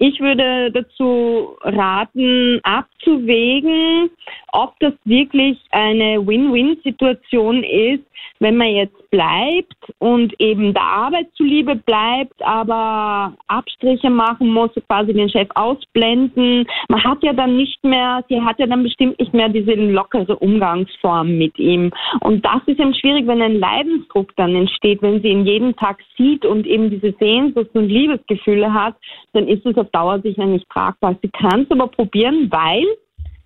Ich 0.07 0.21
würde 0.21 0.71
dazu 0.71 1.57
raten, 1.63 2.61
abzuwägen, 2.63 4.11
ob 4.53 4.79
das 4.81 4.93
wirklich 5.07 5.59
eine 5.71 6.27
Win-Win-Situation 6.27 7.65
ist, 7.65 8.05
wenn 8.39 8.59
man 8.59 8.69
jetzt 8.69 9.11
bleibt 9.11 9.77
und 9.99 10.35
eben 10.41 10.75
der 10.75 10.83
Arbeit 10.83 11.29
zuliebe 11.35 11.77
bleibt, 11.77 12.35
aber 12.43 13.33
Abstriche 13.47 14.11
machen 14.11 14.49
muss, 14.51 14.71
quasi 14.89 15.15
den 15.15 15.31
Chef 15.31 15.49
ausblenden. 15.55 16.67
Man 16.89 17.05
hat 17.05 17.23
ja 17.23 17.33
dann 17.33 17.57
nicht 17.57 17.83
mehr, 17.85 18.25
sie 18.29 18.41
hat 18.41 18.59
ja 18.59 18.67
dann 18.67 18.83
bestimmt 18.83 19.19
nicht 19.21 19.33
mehr 19.33 19.49
diese 19.49 19.75
lockere 19.75 20.37
Umgangsform 20.37 21.39
mit 21.39 21.59
ihm. 21.59 21.93
Und 22.21 22.45
das 22.45 22.61
ist 22.67 22.81
eben 22.81 22.95
schwierig, 22.95 23.27
wenn 23.27 23.41
ein 23.41 23.61
Leidensdruck 23.61 24.35
dann 24.37 24.55
entsteht, 24.55 25.01
wenn 25.01 25.23
sie 25.23 25.29
ihn 25.29 25.47
jeden 25.47 25.77
Tag 25.77 25.99
sieht 26.17 26.45
und 26.45 26.67
eben 26.67 26.91
diese 26.91 27.15
Sehnsucht 27.21 27.71
und 27.75 27.89
Liebesgefühle 27.89 28.75
hat, 28.75 28.97
dann 29.33 29.47
ist 29.47 29.65
es 29.65 29.77
auf 29.77 29.91
Dauer 29.95 30.21
sicher 30.21 30.47
nicht 30.47 30.69
tragbar. 30.69 31.17
Sie 31.23 31.29
kann 31.29 31.63
es 31.63 31.71
aber 31.71 31.89
probieren, 31.89 32.51
weil 32.51 32.85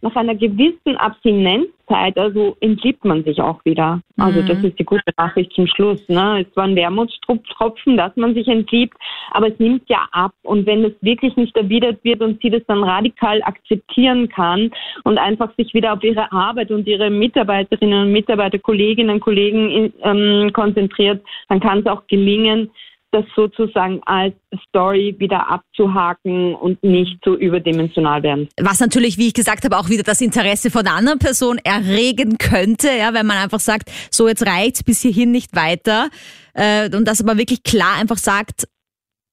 nach 0.01 0.15
einer 0.15 0.37
gewissen 0.37 0.97
Abstinenzzeit, 0.97 2.17
also 2.17 2.57
entliebt 2.61 3.05
man 3.05 3.25
sich 3.25 3.41
auch 3.41 3.65
wieder. 3.65 4.01
Also 4.17 4.43
das 4.43 4.59
mhm. 4.59 4.67
ist 4.67 4.79
die 4.79 4.85
gute 4.85 5.11
Nachricht 5.17 5.53
zum 5.55 5.67
Schluss. 5.67 6.01
Ne? 6.09 6.47
Es 6.49 6.57
war 6.57 6.65
ein 6.65 6.77
Wermutstropfen, 6.77 7.97
dass 7.97 8.15
man 8.17 8.35
sich 8.35 8.47
entliebt, 8.47 8.97
aber 9.33 9.49
es 9.49 9.59
nimmt 9.59 9.89
ja 9.89 10.07
ab. 10.13 10.33
Und 10.43 10.67
wenn 10.67 10.85
es 10.85 10.93
wirklich 11.01 11.35
nicht 11.37 11.57
erwidert 11.57 11.99
wird 12.05 12.21
und 12.21 12.41
sie 12.41 12.51
das 12.51 12.63
dann 12.69 12.85
radikal 12.85 13.43
akzeptieren 13.43 14.29
kann 14.29 14.71
und 15.03 15.19
einfach 15.19 15.51
sich 15.57 15.75
wieder 15.75 15.93
auf 15.93 16.05
ihre 16.05 16.31
Arbeit 16.31 16.71
und 16.71 16.87
ihre 16.87 17.11
Mitarbeiterinnen 17.11 18.03
und 18.07 18.13
Mitarbeiter, 18.13 18.59
Kolleginnen 18.61 19.11
und 19.11 19.21
Kollegen 19.21 19.93
ähm, 20.03 20.53
konzentriert, 20.53 21.25
dann 21.49 21.59
kann 21.59 21.81
es 21.81 21.87
auch 21.87 22.07
gelingen, 22.07 22.71
das 23.11 23.25
sozusagen 23.35 24.01
als 24.05 24.35
Story 24.69 25.17
wieder 25.19 25.51
abzuhaken 25.51 26.55
und 26.55 26.83
nicht 26.83 27.19
so 27.25 27.37
überdimensional 27.37 28.23
werden. 28.23 28.49
Was 28.61 28.81
natürlich, 28.81 29.17
wie 29.17 29.29
ich 29.29 29.35
gesagt 29.35 29.65
habe, 29.65 29.79
auch 29.79 29.89
wieder 29.89 30.03
das 30.03 30.21
Interesse 30.21 30.71
von 30.71 30.85
der 30.85 30.95
anderen 30.95 31.19
Person 31.19 31.59
erregen 31.65 32.37
könnte, 32.39 32.89
ja, 32.89 33.15
wenn 33.15 33.27
man 33.27 33.39
einfach 33.39 33.61
sagt, 33.61 33.91
so 34.11 34.29
jetzt 34.29 34.47
reicht's 34.47 34.83
bis 34.83 35.01
hierhin 35.01 35.31
nicht 35.31 35.57
weiter 35.57 36.11
äh, 36.55 36.95
und 36.95 37.07
das 37.07 37.23
aber 37.23 37.39
wirklich 37.39 37.63
klar 37.63 37.97
einfach 37.99 38.19
sagt, 38.19 38.69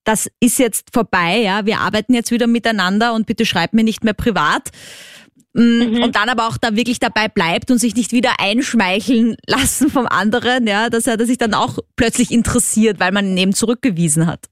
das 0.06 0.30
ist 0.39 0.60
jetzt 0.60 0.94
vorbei, 0.94 1.42
ja, 1.42 1.66
wir 1.66 1.80
arbeiten 1.80 2.13
jetzt 2.13 2.31
wieder 2.31 2.48
miteinander 2.48 3.13
und 3.13 3.25
bitte 3.25 3.45
schreib 3.45 3.74
mir 3.74 3.83
nicht 3.83 4.04
mehr 4.04 4.13
privat. 4.13 4.69
Mm, 5.55 5.61
mhm. 5.61 6.03
Und 6.03 6.15
dann 6.17 6.27
aber 6.27 6.47
auch 6.47 6.57
da 6.57 6.75
wirklich 6.75 6.99
dabei 6.99 7.29
bleibt 7.29 7.71
und 7.71 7.77
sich 7.77 7.95
nicht 7.95 8.11
wieder 8.11 8.39
einschmeicheln 8.39 9.37
lassen 9.47 9.89
vom 9.89 10.05
anderen, 10.05 10.67
ja, 10.67 10.89
dass 10.89 11.07
er 11.07 11.25
sich 11.25 11.37
dann 11.37 11.53
auch 11.53 11.79
plötzlich 11.95 12.31
interessiert, 12.31 12.99
weil 12.99 13.13
man 13.13 13.25
ihn 13.25 13.37
eben 13.37 13.53
zurückgewiesen 13.53 14.27
hat. 14.27 14.47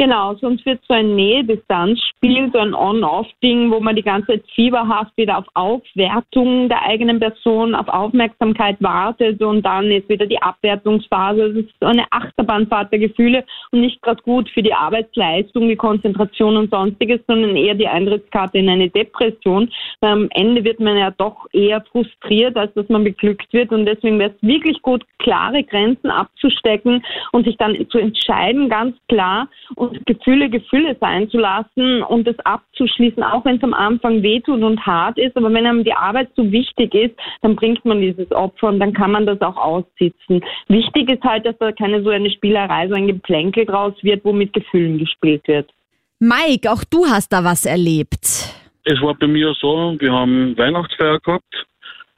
Genau, 0.00 0.34
sonst 0.36 0.64
wird 0.64 0.80
so 0.88 0.94
ein 0.94 1.14
Nähe-Distanz-Spiel, 1.14 2.50
so 2.54 2.58
ein 2.58 2.72
On-Off-Ding, 2.72 3.70
wo 3.70 3.80
man 3.80 3.94
die 3.94 4.02
ganze 4.02 4.28
Zeit 4.28 4.44
fieberhaft 4.54 5.14
wieder 5.18 5.36
auf 5.36 5.44
Aufwertung 5.52 6.70
der 6.70 6.86
eigenen 6.86 7.20
Person, 7.20 7.74
auf 7.74 7.86
Aufmerksamkeit 7.86 8.78
wartet 8.80 9.42
und 9.42 9.60
dann 9.60 9.90
ist 9.90 10.08
wieder 10.08 10.24
die 10.24 10.40
Abwertungsphase. 10.40 11.42
Es 11.42 11.56
ist 11.66 11.74
so 11.82 11.86
eine 11.86 12.10
Achterbahnfahrt 12.10 12.90
der 12.92 13.00
Gefühle 13.00 13.44
und 13.72 13.82
nicht 13.82 14.00
gerade 14.00 14.22
gut 14.22 14.48
für 14.48 14.62
die 14.62 14.72
Arbeitsleistung, 14.72 15.68
die 15.68 15.76
Konzentration 15.76 16.56
und 16.56 16.70
sonstiges, 16.70 17.20
sondern 17.26 17.54
eher 17.54 17.74
die 17.74 17.86
Eintrittskarte 17.86 18.56
in 18.56 18.70
eine 18.70 18.88
Depression. 18.88 19.70
Am 20.00 20.30
Ende 20.30 20.64
wird 20.64 20.80
man 20.80 20.96
ja 20.96 21.10
doch 21.10 21.46
eher 21.52 21.82
frustriert, 21.92 22.56
als 22.56 22.72
dass 22.72 22.88
man 22.88 23.04
beglückt 23.04 23.52
wird 23.52 23.70
und 23.70 23.84
deswegen 23.84 24.18
wäre 24.18 24.30
es 24.30 24.42
wirklich 24.42 24.80
gut, 24.80 25.04
klare 25.18 25.62
Grenzen 25.62 26.08
abzustecken 26.08 27.04
und 27.32 27.44
sich 27.44 27.58
dann 27.58 27.76
zu 27.90 27.98
entscheiden, 27.98 28.70
ganz 28.70 28.96
klar 29.06 29.46
und 29.74 29.89
Gefühle 30.06 30.50
Gefühle 30.50 30.96
sein 31.00 31.28
zu 31.30 31.38
lassen 31.38 32.02
und 32.02 32.26
das 32.26 32.38
abzuschließen, 32.40 33.22
auch 33.22 33.44
wenn 33.44 33.56
es 33.56 33.62
am 33.62 33.74
Anfang 33.74 34.22
wehtut 34.22 34.62
und 34.62 34.84
hart 34.86 35.18
ist. 35.18 35.36
Aber 35.36 35.52
wenn 35.52 35.66
einem 35.66 35.84
die 35.84 35.92
Arbeit 35.92 36.30
so 36.36 36.50
wichtig 36.50 36.94
ist, 36.94 37.14
dann 37.42 37.56
bringt 37.56 37.84
man 37.84 38.00
dieses 38.00 38.30
Opfer 38.32 38.68
und 38.68 38.80
dann 38.80 38.92
kann 38.92 39.12
man 39.12 39.26
das 39.26 39.40
auch 39.40 39.56
aussitzen. 39.56 40.42
Wichtig 40.68 41.10
ist 41.10 41.22
halt, 41.22 41.46
dass 41.46 41.56
da 41.58 41.72
keine 41.72 42.02
so 42.02 42.10
eine 42.10 42.30
Spielerei, 42.30 42.88
so 42.88 42.94
ein 42.94 43.06
Geplänkel 43.06 43.66
draus 43.66 43.94
wird, 44.02 44.24
wo 44.24 44.32
mit 44.32 44.52
Gefühlen 44.52 44.98
gespielt 44.98 45.46
wird. 45.46 45.70
Mike, 46.18 46.70
auch 46.70 46.84
du 46.84 47.06
hast 47.06 47.32
da 47.32 47.42
was 47.44 47.64
erlebt. 47.64 48.54
Es 48.84 49.00
war 49.00 49.14
bei 49.14 49.26
mir 49.26 49.54
so, 49.60 49.96
wir 49.98 50.12
haben 50.12 50.56
Weihnachtsfeier 50.56 51.18
gehabt 51.20 51.66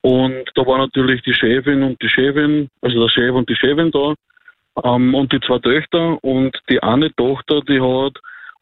und 0.03 0.45
da 0.55 0.67
war 0.67 0.79
natürlich 0.79 1.23
die 1.23 1.33
Chefin 1.33 1.83
und 1.83 2.01
die 2.03 2.09
Chefin, 2.09 2.69
also 2.81 3.01
der 3.01 3.09
Chef 3.09 3.33
und 3.33 3.49
die 3.49 3.57
Chefin 3.57 3.91
da. 3.91 4.15
Ähm, 4.85 5.15
und 5.15 5.33
die 5.33 5.41
zwei 5.41 5.59
Töchter 5.59 6.23
und 6.23 6.57
die 6.71 6.83
eine 6.83 7.15
Tochter, 7.15 7.61
die 7.63 7.81
hat 7.81 8.19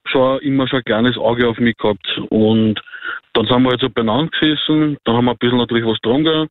schon 0.06 0.40
immer 0.40 0.66
schon 0.66 0.80
ein 0.80 0.84
kleines 0.84 1.16
Auge 1.16 1.48
auf 1.48 1.58
mich 1.58 1.76
gehabt. 1.76 2.20
Und 2.30 2.80
dann 3.32 3.46
sind 3.46 3.62
wir 3.62 3.70
halt 3.70 3.80
so 3.80 3.90
beieinander 3.90 4.30
gesessen, 4.30 4.96
dann 5.04 5.16
haben 5.16 5.26
wir 5.26 5.32
ein 5.32 5.38
bisschen 5.38 5.58
natürlich 5.58 5.84
was 5.84 6.00
getrunken. 6.00 6.48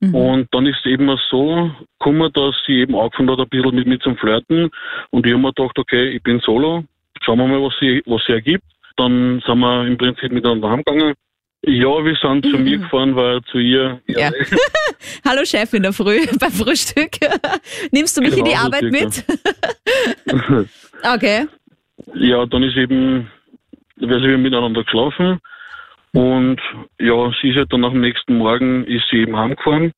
Mhm. 0.00 0.14
Und 0.14 0.48
dann 0.52 0.66
ist 0.66 0.78
es 0.78 0.86
eben 0.86 1.10
so 1.28 1.70
gekommen, 1.98 2.32
dass 2.32 2.54
sie 2.66 2.80
eben 2.80 2.94
angefangen 2.94 3.30
hat, 3.30 3.40
ein 3.40 3.48
bisschen 3.48 3.74
mit 3.74 3.86
mir 3.86 3.98
zum 3.98 4.16
Flirten. 4.16 4.70
Und 5.10 5.26
ich 5.26 5.32
habe 5.32 5.42
mir 5.42 5.52
gedacht, 5.52 5.78
okay, 5.78 6.10
ich 6.10 6.22
bin 6.22 6.40
solo, 6.40 6.84
schauen 7.22 7.38
wir 7.38 7.48
mal, 7.48 7.62
was 7.62 7.74
sie, 7.80 8.02
was 8.06 8.24
sie 8.26 8.32
ergibt. 8.32 8.64
Dann 8.96 9.42
sind 9.44 9.58
wir 9.58 9.86
im 9.86 9.98
Prinzip 9.98 10.30
miteinander 10.30 10.70
heimgegangen. 10.70 11.14
Ja, 11.68 12.02
wir 12.02 12.16
sind 12.16 12.46
zu 12.46 12.56
mir 12.56 12.78
mhm. 12.78 12.82
gefahren, 12.84 13.14
weil 13.14 13.42
zu 13.42 13.58
ihr. 13.58 14.00
Ja. 14.06 14.30
Hallo 15.24 15.44
Chef 15.44 15.74
in 15.74 15.82
der 15.82 15.92
Früh 15.92 16.20
beim 16.40 16.50
Frühstück. 16.50 17.10
Nimmst 17.92 18.16
du 18.16 18.22
mich 18.22 18.34
genau, 18.34 18.38
in 18.38 18.44
die 18.44 18.52
genau, 18.52 18.64
Arbeit 18.64 18.84
mit? 18.84 19.24
okay. 21.14 21.46
Ja, 22.14 22.46
dann 22.46 22.62
ist 22.62 22.76
eben, 22.76 23.30
wir 23.96 24.20
sind 24.20 24.42
miteinander 24.42 24.82
geschlafen 24.82 25.40
und 26.14 26.58
ja, 26.98 27.30
sie 27.42 27.50
ist 27.50 27.56
halt 27.56 27.70
dann 27.70 27.84
am 27.84 28.00
nächsten 28.00 28.38
Morgen 28.38 28.84
ist 28.86 29.04
sie 29.10 29.18
eben 29.18 29.36
heimgefahren 29.36 29.92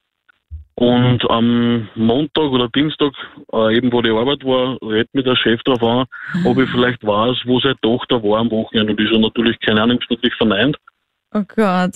und 0.75 1.31
am 1.31 1.89
Montag 1.95 2.51
oder 2.51 2.69
Dienstag, 2.69 3.13
äh, 3.53 3.77
eben 3.77 3.93
wo 3.93 4.03
die 4.03 4.11
Arbeit 4.11 4.45
war, 4.45 4.77
redet 4.83 5.15
mir 5.15 5.23
der 5.23 5.37
Chef 5.37 5.61
darauf 5.65 5.83
an, 5.83 6.07
ob 6.45 6.59
ich 6.59 6.69
vielleicht 6.71 7.07
weiß, 7.07 7.43
wo 7.45 7.61
seine 7.61 7.79
Tochter 7.81 8.21
war 8.25 8.41
am 8.41 8.51
Wochenende 8.51 8.93
und 8.93 9.01
ist 9.01 9.13
er 9.13 9.19
natürlich, 9.21 9.61
keine 9.61 9.83
Ahnung, 9.83 9.99
ist 9.99 10.11
natürlich 10.11 10.35
verneint. 10.35 10.77
Oh 11.33 11.45
Gott. 11.55 11.93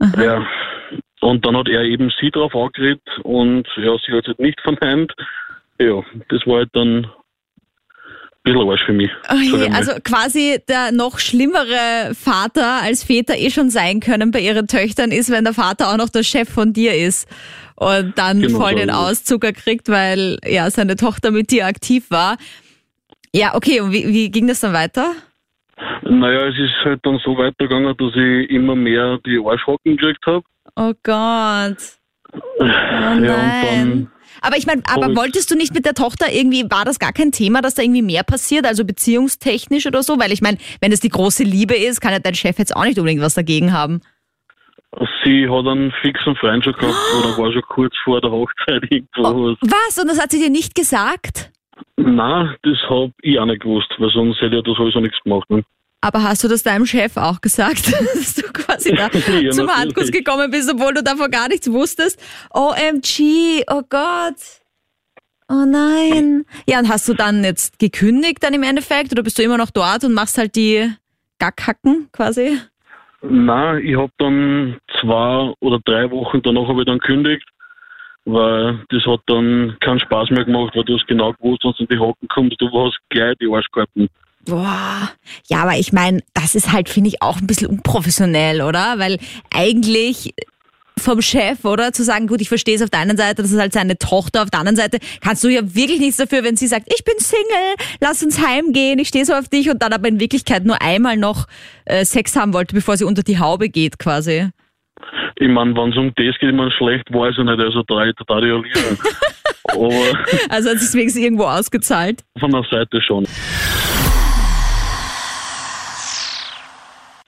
Aha. 0.00 0.22
Ja. 0.22 0.46
Und 1.20 1.44
dann 1.44 1.56
hat 1.56 1.68
er 1.68 1.82
eben 1.82 2.10
sie 2.20 2.30
drauf 2.30 2.54
angeredet 2.54 3.02
und 3.22 3.66
ja, 3.76 3.96
sie 4.04 4.12
hat 4.12 4.22
es 4.22 4.28
halt 4.28 4.38
nicht 4.40 4.60
verneint. 4.62 5.12
Ja, 5.78 6.02
das 6.28 6.46
war 6.46 6.58
halt 6.58 6.70
dann 6.72 7.04
ein 7.04 7.10
bisschen 8.42 8.68
Arsch 8.68 8.84
für 8.84 8.92
mich. 8.92 9.10
Okay, 9.28 9.70
also 9.72 9.92
quasi 10.02 10.58
der 10.68 10.92
noch 10.92 11.18
schlimmere 11.18 12.14
Vater 12.14 12.82
als 12.82 13.04
Väter 13.04 13.36
eh 13.36 13.50
schon 13.50 13.70
sein 13.70 14.00
können 14.00 14.30
bei 14.30 14.40
ihren 14.40 14.66
Töchtern 14.66 15.12
ist, 15.12 15.30
wenn 15.30 15.44
der 15.44 15.54
Vater 15.54 15.92
auch 15.92 15.98
noch 15.98 16.08
der 16.08 16.22
Chef 16.22 16.48
von 16.48 16.72
dir 16.72 16.94
ist 16.94 17.28
und 17.76 18.16
dann 18.18 18.40
genau 18.40 18.58
voll 18.58 18.74
den 18.76 18.90
Auszucker 18.90 19.52
kriegt, 19.52 19.88
weil 19.90 20.38
ja 20.44 20.70
seine 20.70 20.96
Tochter 20.96 21.30
mit 21.30 21.50
dir 21.50 21.66
aktiv 21.66 22.10
war. 22.10 22.38
Ja, 23.34 23.54
okay, 23.54 23.80
und 23.80 23.92
wie, 23.92 24.08
wie 24.08 24.30
ging 24.30 24.48
das 24.48 24.60
dann 24.60 24.72
weiter? 24.72 25.14
Naja, 26.10 26.46
es 26.48 26.58
ist 26.58 26.74
halt 26.84 27.00
dann 27.04 27.20
so 27.24 27.36
weitergegangen, 27.38 27.96
dass 27.96 28.16
ich 28.16 28.50
immer 28.50 28.74
mehr 28.74 29.18
die 29.24 29.38
Arschhocken 29.44 29.96
gekriegt 29.96 30.26
habe. 30.26 30.42
Oh 30.76 30.92
Gott. 31.02 31.76
Oh 32.32 32.64
Ja, 32.64 33.14
nein. 33.14 33.22
dann, 33.22 34.10
aber 34.42 34.56
ich 34.56 34.66
meine, 34.66 34.82
aber 34.92 35.14
wolltest 35.16 35.50
du 35.50 35.56
nicht 35.56 35.74
mit 35.74 35.84
der 35.84 35.94
Tochter 35.94 36.32
irgendwie, 36.32 36.64
war 36.70 36.84
das 36.84 36.98
gar 36.98 37.12
kein 37.12 37.32
Thema, 37.32 37.62
dass 37.62 37.74
da 37.74 37.82
irgendwie 37.82 38.02
mehr 38.02 38.22
passiert, 38.24 38.66
also 38.66 38.84
beziehungstechnisch 38.84 39.86
oder 39.86 40.02
so? 40.02 40.18
Weil 40.18 40.32
ich 40.32 40.40
meine, 40.42 40.58
wenn 40.80 40.92
es 40.92 41.00
die 41.00 41.08
große 41.10 41.44
Liebe 41.44 41.74
ist, 41.74 42.00
kann 42.00 42.12
ja 42.12 42.18
dein 42.18 42.34
Chef 42.34 42.58
jetzt 42.58 42.74
auch 42.74 42.84
nicht 42.84 42.98
unbedingt 42.98 43.22
was 43.22 43.34
dagegen 43.34 43.72
haben. 43.72 44.00
sie 45.24 45.48
hat 45.48 45.66
einen 45.66 45.92
fixen 46.02 46.34
Freund 46.36 46.64
schon 46.64 46.72
gehabt 46.74 46.94
oder 47.18 47.38
war 47.38 47.52
schon 47.52 47.62
kurz 47.62 47.94
vor 48.04 48.20
der 48.20 48.30
Hochzeit 48.30 48.82
irgendwo. 48.90 49.56
Was? 49.62 49.98
Und 49.98 50.08
das 50.08 50.20
hat 50.20 50.30
sie 50.32 50.40
dir 50.40 50.50
nicht 50.50 50.74
gesagt? 50.74 51.50
Nein, 51.96 52.56
das 52.62 52.78
hab 52.88 53.10
ich 53.22 53.38
auch 53.38 53.46
nicht 53.46 53.62
gewusst, 53.62 53.92
weil 53.98 54.10
sonst 54.10 54.40
hätte 54.40 54.56
ich 54.56 54.64
das 54.64 54.76
sowieso 54.76 55.00
nichts 55.00 55.18
gemacht. 55.22 55.48
Ne? 55.50 55.62
Aber 56.02 56.22
hast 56.22 56.42
du 56.42 56.48
das 56.48 56.62
deinem 56.62 56.86
Chef 56.86 57.16
auch 57.16 57.40
gesagt, 57.40 57.92
dass 58.14 58.34
du 58.34 58.42
quasi 58.52 58.94
da 58.94 59.08
Ja, 59.40 59.50
zum. 59.50 59.68
Handkuss 59.68 60.10
gekommen 60.10 60.50
bist, 60.50 60.72
obwohl 60.72 60.94
du 60.94 61.02
davon 61.02 61.30
gar 61.30 61.48
nichts 61.48 61.70
wusstest? 61.70 62.20
OMG, 62.50 63.64
oh 63.68 63.82
Gott. 63.88 64.60
Oh 65.48 65.64
nein. 65.66 66.44
Ja, 66.66 66.78
und 66.78 66.88
hast 66.88 67.08
du 67.08 67.14
dann 67.14 67.42
jetzt 67.42 67.78
gekündigt 67.78 68.38
dann 68.42 68.54
im 68.54 68.62
Endeffekt 68.62 69.10
oder 69.12 69.22
bist 69.22 69.36
du 69.38 69.42
immer 69.42 69.58
noch 69.58 69.70
dort 69.70 70.04
und 70.04 70.14
machst 70.14 70.38
halt 70.38 70.54
die 70.54 70.90
Gackhacken 71.40 72.08
quasi? 72.12 72.58
Nein, 73.22 73.84
ich 73.84 73.96
hab 73.96 74.10
dann 74.18 74.78
zwei 75.00 75.52
oder 75.60 75.80
drei 75.84 76.10
Wochen 76.10 76.40
danach 76.42 76.68
habe 76.68 76.80
ich 76.80 76.86
dann 76.86 77.00
gekündigt, 77.00 77.46
weil 78.24 78.84
das 78.90 79.04
hat 79.04 79.20
dann 79.26 79.76
keinen 79.80 80.00
Spaß 80.00 80.30
mehr 80.30 80.44
gemacht, 80.44 80.74
weil 80.74 80.84
du 80.84 80.94
hast 80.94 81.06
genau 81.08 81.32
gewusst, 81.32 81.64
wenn 81.64 81.72
du 81.72 81.82
in 81.82 81.88
die 81.88 81.98
Haken 81.98 82.28
kommst, 82.28 82.60
du 82.60 82.70
hast 82.70 82.98
gleich 83.10 83.34
die 83.40 83.52
Arschkarten. 83.52 84.08
Boah. 84.46 85.10
Ja, 85.48 85.62
aber 85.62 85.76
ich 85.78 85.92
meine, 85.92 86.22
das 86.34 86.54
ist 86.54 86.72
halt, 86.72 86.88
finde 86.88 87.08
ich, 87.08 87.22
auch 87.22 87.38
ein 87.40 87.46
bisschen 87.46 87.66
unprofessionell, 87.68 88.62
oder? 88.62 88.98
Weil 88.98 89.18
eigentlich 89.54 90.34
vom 90.98 91.22
Chef, 91.22 91.64
oder? 91.64 91.92
Zu 91.92 92.04
sagen, 92.04 92.26
gut, 92.26 92.40
ich 92.40 92.48
verstehe 92.48 92.74
es 92.76 92.82
auf 92.82 92.90
der 92.90 93.00
einen 93.00 93.16
Seite, 93.16 93.42
das 93.42 93.50
ist 93.52 93.58
halt 93.58 93.72
seine 93.72 93.96
Tochter, 93.96 94.42
auf 94.42 94.50
der 94.50 94.60
anderen 94.60 94.76
Seite 94.76 94.98
kannst 95.22 95.42
du 95.42 95.48
ja 95.48 95.62
wirklich 95.74 95.98
nichts 95.98 96.18
dafür, 96.18 96.44
wenn 96.44 96.56
sie 96.56 96.66
sagt, 96.66 96.92
ich 96.94 97.04
bin 97.04 97.14
Single, 97.18 97.74
lass 98.00 98.22
uns 98.22 98.44
heimgehen, 98.46 98.98
ich 98.98 99.08
stehe 99.08 99.24
so 99.24 99.32
auf 99.32 99.48
dich 99.48 99.70
und 99.70 99.82
dann 99.82 99.92
aber 99.94 100.08
in 100.08 100.20
Wirklichkeit 100.20 100.64
nur 100.66 100.80
einmal 100.82 101.16
noch 101.16 101.46
äh, 101.86 102.04
Sex 102.04 102.36
haben 102.36 102.52
wollte, 102.52 102.74
bevor 102.74 102.96
sie 102.98 103.04
unter 103.04 103.22
die 103.22 103.38
Haube 103.38 103.70
geht, 103.70 103.98
quasi. 103.98 104.50
Ich 105.36 105.48
meine, 105.48 105.74
wenn 105.74 105.90
es 105.90 105.96
um 105.96 106.08
das 106.08 106.38
geht, 106.38 106.50
ich 106.50 106.54
mein, 106.54 106.70
schlecht 106.72 107.10
weiß 107.10 107.34
ich 107.38 107.44
nicht, 107.44 107.58
also 107.60 107.82
da 107.84 108.04
ich 108.04 108.14
total 108.16 108.40
realisieren. 108.44 108.98
Aber 109.64 109.88
Also 110.50 110.70
hat 110.70 110.78
sich 110.80 110.92
wenigstens 110.92 111.22
irgendwo 111.22 111.44
ausgezahlt. 111.44 112.24
von 112.38 112.50
der 112.50 112.64
Seite 112.70 113.00
schon. 113.00 113.26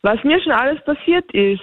Was 0.03 0.23
mir 0.25 0.41
schon 0.43 0.53
alles 0.53 0.83
passiert 0.85 1.31
ist, 1.33 1.63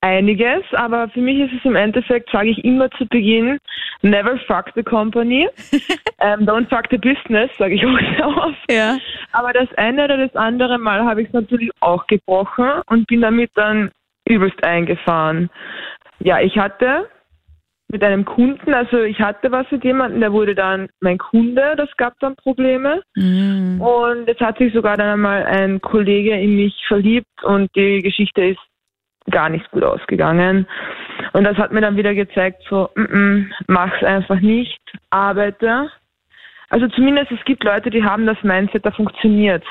einiges, 0.00 0.62
aber 0.72 1.08
für 1.08 1.20
mich 1.20 1.38
ist 1.40 1.52
es 1.58 1.64
im 1.64 1.76
Endeffekt, 1.76 2.30
sage 2.30 2.48
ich 2.48 2.64
immer 2.64 2.90
zu 2.92 3.06
Beginn, 3.06 3.58
never 4.02 4.38
fuck 4.46 4.70
the 4.74 4.82
company, 4.82 5.48
ähm, 6.20 6.46
don't 6.46 6.68
fuck 6.68 6.86
the 6.90 6.98
business, 6.98 7.50
sage 7.58 7.74
ich 7.74 7.84
auch 7.84 7.98
sehr 7.98 8.28
oft. 8.28 8.72
Ja. 8.72 8.98
Aber 9.32 9.52
das 9.52 9.68
eine 9.76 10.04
oder 10.04 10.16
das 10.16 10.34
andere 10.36 10.78
Mal 10.78 11.04
habe 11.04 11.22
ich 11.22 11.28
es 11.28 11.34
natürlich 11.34 11.70
auch 11.80 12.06
gebrochen 12.06 12.82
und 12.86 13.06
bin 13.06 13.20
damit 13.20 13.50
dann 13.54 13.90
übelst 14.26 14.62
eingefahren. 14.64 15.50
Ja, 16.20 16.40
ich 16.40 16.56
hatte 16.56 17.08
mit 17.88 18.02
einem 18.02 18.24
Kunden, 18.24 18.74
also 18.74 19.02
ich 19.02 19.20
hatte 19.20 19.52
was 19.52 19.70
mit 19.70 19.84
jemandem, 19.84 20.20
der 20.20 20.32
wurde 20.32 20.54
dann 20.54 20.88
mein 21.00 21.18
Kunde, 21.18 21.74
das 21.76 21.88
gab 21.96 22.18
dann 22.20 22.34
Probleme. 22.36 23.02
Mhm. 23.14 23.80
Und 23.80 24.26
jetzt 24.26 24.40
hat 24.40 24.58
sich 24.58 24.72
sogar 24.72 24.96
dann 24.96 25.08
einmal 25.08 25.44
ein 25.44 25.80
Kollege 25.80 26.32
in 26.32 26.56
mich 26.56 26.74
verliebt 26.88 27.44
und 27.44 27.70
die 27.76 28.00
Geschichte 28.00 28.42
ist 28.42 28.60
gar 29.30 29.48
nicht 29.48 29.70
gut 29.70 29.84
ausgegangen. 29.84 30.66
Und 31.32 31.44
das 31.44 31.56
hat 31.56 31.72
mir 31.72 31.80
dann 31.80 31.96
wieder 31.96 32.14
gezeigt, 32.14 32.62
so, 32.68 32.90
mm 32.94 33.00
-mm, 33.00 33.46
mach's 33.66 34.02
einfach 34.02 34.40
nicht, 34.40 34.80
arbeite. 35.10 35.90
Also 36.70 36.88
zumindest 36.88 37.30
es 37.32 37.44
gibt 37.44 37.64
Leute, 37.64 37.90
die 37.90 38.02
haben 38.02 38.26
das 38.26 38.42
Mindset, 38.42 38.84
da 38.84 38.90
funktioniert. 38.90 39.64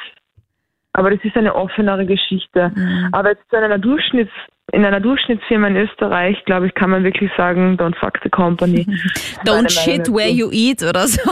Aber 0.93 1.09
das 1.09 1.23
ist 1.23 1.35
eine 1.35 1.55
offenere 1.55 2.05
Geschichte. 2.05 2.71
Aber 3.11 3.31
jetzt 3.31 3.51
in 3.51 3.59
einer 3.59 3.79
Durchschnitts 3.79 4.31
in 4.71 4.85
einer 4.85 5.01
Durchschnittsfirma 5.01 5.67
in 5.67 5.75
Österreich, 5.75 6.37
glaube 6.45 6.67
ich, 6.67 6.73
kann 6.73 6.89
man 6.89 7.03
wirklich 7.03 7.29
sagen, 7.35 7.75
don't 7.77 7.95
fuck 7.99 8.13
the 8.23 8.29
company. 8.29 8.85
Don't 9.45 9.69
shit 9.69 10.07
where 10.07 10.29
you 10.29 10.49
eat 10.51 10.81
oder 10.81 11.07
so. 11.07 11.19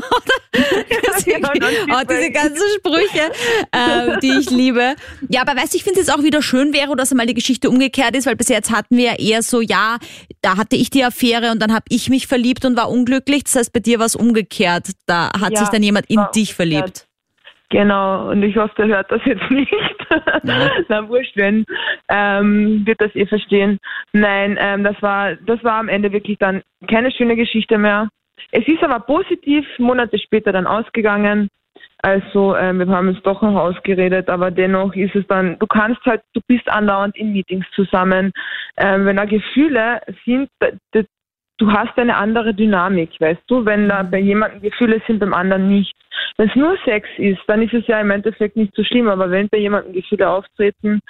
Oh, 1.24 2.02
diese 2.10 2.32
ganzen 2.32 2.68
Sprüche, 2.78 3.32
äh, 3.72 4.20
die 4.22 4.40
ich 4.40 4.50
liebe. 4.50 4.96
Ja, 5.30 5.42
aber 5.42 5.56
weißt 5.56 5.74
du, 5.74 5.78
ich 5.78 5.84
finde 5.84 6.02
es 6.02 6.10
auch 6.10 6.24
wieder 6.24 6.42
schön 6.42 6.74
wäre, 6.74 6.96
dass 6.96 7.12
einmal 7.12 7.26
die 7.26 7.34
Geschichte 7.34 7.70
umgekehrt 7.70 8.16
ist, 8.16 8.26
weil 8.26 8.36
bis 8.36 8.50
jetzt 8.50 8.72
hatten 8.72 8.98
wir 8.98 9.06
ja 9.06 9.16
eher 9.18 9.44
so, 9.44 9.62
ja, 9.62 9.98
da 10.42 10.58
hatte 10.58 10.76
ich 10.76 10.90
die 10.90 11.04
Affäre 11.04 11.52
und 11.52 11.62
dann 11.62 11.74
habe 11.74 11.86
ich 11.90 12.10
mich 12.10 12.28
verliebt 12.28 12.66
und 12.66 12.76
war 12.76 12.90
unglücklich. 12.90 13.44
Das 13.46 13.56
heißt, 13.56 13.74
bei 13.74 13.80
dir 13.80 14.00
war 14.00 14.08
es 14.08 14.16
umgekehrt. 14.16 14.90
Da 15.06 15.32
hat 15.40 15.54
Ja, 15.54 15.60
sich 15.60 15.70
dann 15.70 15.84
jemand 15.84 16.10
in 16.10 16.20
dich 16.36 16.54
verliebt. 16.54 17.08
Genau, 17.72 18.30
und 18.30 18.44
ich 18.44 18.58
hoffe, 18.58 18.74
der 18.78 18.88
hört 18.88 19.12
das 19.12 19.22
jetzt 19.24 19.50
nicht. 19.50 19.74
Na, 20.90 21.08
wurscht, 21.08 21.38
wenn, 21.38 21.66
ähm, 22.10 22.86
wird 22.86 23.00
das 23.00 23.16
eh 23.16 23.26
verstehen. 23.26 23.80
Nein, 24.12 24.58
ähm, 24.60 24.84
das 24.84 25.02
war, 25.02 25.36
das 25.38 25.64
war 25.64 25.76
am 25.76 25.88
Ende 25.88 26.12
wirklich 26.12 26.38
dann 26.38 26.64
keine 26.90 27.12
schöne 27.12 27.38
Geschichte 27.38 27.78
mehr. 27.78 28.10
Es 28.52 28.68
ist 28.68 28.84
aber 28.84 29.00
positiv 29.00 29.66
Monate 29.80 30.20
später 30.20 30.52
dann 30.52 30.68
ausgegangen. 30.68 31.48
Also, 32.00 32.58
ähm, 32.58 32.80
wir 32.80 32.88
haben 32.88 33.08
uns 33.08 33.22
doch 33.22 33.42
noch 33.42 33.56
ausgeredet, 33.56 34.30
aber 34.30 34.52
dennoch 34.52 34.94
ist 34.96 35.16
es 35.16 35.26
dann, 35.28 35.58
du 35.60 35.68
kannst 35.68 36.04
halt, 36.06 36.22
du 36.34 36.42
bist 36.48 36.68
andauernd 36.68 37.16
in 37.16 37.32
Meetings 37.32 37.66
zusammen. 37.74 38.34
Ähm, 38.76 39.06
wenn 39.06 39.16
da 39.16 39.24
Gefühle 39.24 40.02
sind, 40.26 40.50
du 41.62 41.72
hast 41.72 41.96
eine 41.98 42.18
andere 42.18 42.56
Dynamik, 42.56 43.12
weißt 43.20 43.44
du, 43.46 43.64
wenn 43.66 43.88
da 43.88 44.02
bei 44.02 44.18
jemandem 44.20 44.62
Gefühle 44.62 45.00
sind, 45.06 45.20
beim 45.20 45.34
anderen 45.34 45.70
nicht. 45.70 45.94
Wenn 46.38 46.50
es 46.50 46.56
nur 46.56 46.76
Sex 46.84 47.08
ist, 47.18 47.40
dann 47.46 47.62
ist 47.62 47.74
es 47.74 47.86
ja 47.86 48.02
im 48.02 48.10
Endeffekt 48.10 48.56
nicht 48.56 48.74
so 48.76 48.84
schlimm, 48.84 49.08
aber 49.08 49.30
wenn 49.30 49.48
bei 49.50 49.60
jemandem 49.60 49.94
Gefühle 49.94 50.28
auftreten, 50.28 51.02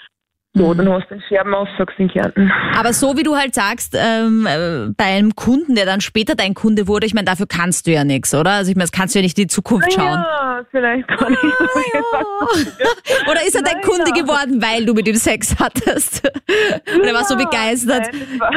so, 0.54 0.74
dann 0.74 0.90
hast 0.92 1.10
du 1.10 1.16
den 1.16 1.24
Scherben 1.30 1.54
auf, 1.54 1.68
sagst 1.78 1.98
du 1.98 2.04
in 2.04 2.10
Kärnten. 2.10 2.52
Aber 2.78 2.92
so 2.92 3.16
wie 3.16 3.24
du 3.24 3.36
halt 3.38 3.56
sagst, 3.56 3.96
ähm, 3.98 4.46
äh, 4.46 4.92
bei 4.98 5.06
einem 5.06 5.34
Kunden, 5.36 5.76
der 5.76 5.86
dann 5.86 6.02
später 6.02 6.36
dein 6.36 6.54
Kunde 6.56 6.88
wurde, 6.90 7.06
ich 7.06 7.14
meine, 7.14 7.26
dafür 7.26 7.46
kannst 7.48 7.88
du 7.88 7.92
ja 7.92 8.04
nichts, 8.04 8.34
oder? 8.36 8.52
Also 8.52 8.70
ich 8.70 8.76
meine, 8.76 8.84
das 8.84 8.92
kannst 8.92 9.16
du 9.16 9.20
ja 9.20 9.24
nicht 9.24 9.38
in 9.38 9.44
die 9.46 9.48
Zukunft 9.48 9.94
schauen. 9.94 10.08
Ja, 10.20 10.62
vielleicht 10.70 11.08
kann 11.08 11.32
ich 11.34 11.40
so 11.40 11.66
gesagt. 11.66 12.92
Oder 13.30 13.46
ist 13.46 13.56
er 13.56 13.62
dein. 13.64 13.82
Kunde 13.82 14.12
geworden, 14.12 14.62
weil 14.62 14.86
du 14.86 14.94
mit 14.94 15.08
ihm 15.08 15.16
Sex 15.16 15.56
hattest? 15.60 16.24
Und 16.96 17.04
er 17.04 17.14
war 17.14 17.24
so 17.24 17.36
Ja, 17.36 17.46
begeistert. 17.46 18.10
nein, 18.12 18.40
war, 18.40 18.52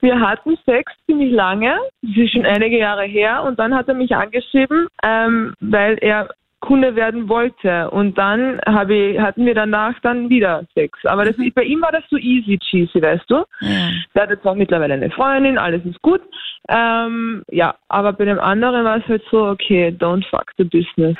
wir 0.00 0.20
hatten 0.20 0.56
Sex 0.64 0.90
ziemlich 1.06 1.32
lange, 1.32 1.76
das 2.02 2.10
ist 2.16 2.32
schon 2.32 2.44
einige 2.46 2.78
Jahre 2.78 3.04
her, 3.04 3.42
und 3.44 3.58
dann 3.58 3.74
hat 3.74 3.86
er 3.88 3.94
mich 3.94 4.14
angeschrieben, 4.14 4.86
ähm, 5.04 5.54
weil 5.60 5.96
er 6.00 6.28
Kunde 6.64 6.96
werden 6.96 7.28
wollte. 7.28 7.90
Und 7.90 8.16
dann 8.16 8.58
habe 8.64 8.94
ich, 8.94 9.20
hatten 9.20 9.44
wir 9.44 9.54
danach 9.54 9.94
dann 10.00 10.30
wieder 10.30 10.64
Sex. 10.74 10.98
Aber 11.04 11.26
das, 11.26 11.36
bei 11.54 11.62
ihm 11.62 11.82
war 11.82 11.92
das 11.92 12.04
so 12.08 12.16
easy 12.16 12.58
cheesy, 12.58 13.02
weißt 13.02 13.30
du? 13.30 13.44
Der 14.14 14.22
hat 14.22 14.30
jetzt 14.30 14.46
auch 14.46 14.54
mittlerweile 14.54 14.94
eine 14.94 15.10
Freundin, 15.10 15.58
alles 15.58 15.84
ist 15.84 16.00
gut. 16.00 16.22
Ähm, 16.68 17.42
ja, 17.50 17.74
aber 17.88 18.14
bei 18.14 18.24
dem 18.24 18.40
anderen 18.40 18.84
war 18.84 18.96
es 18.96 19.06
halt 19.06 19.22
so, 19.30 19.46
okay, 19.46 19.94
don't 19.98 20.24
fuck 20.30 20.46
the 20.56 20.64
business. 20.64 21.16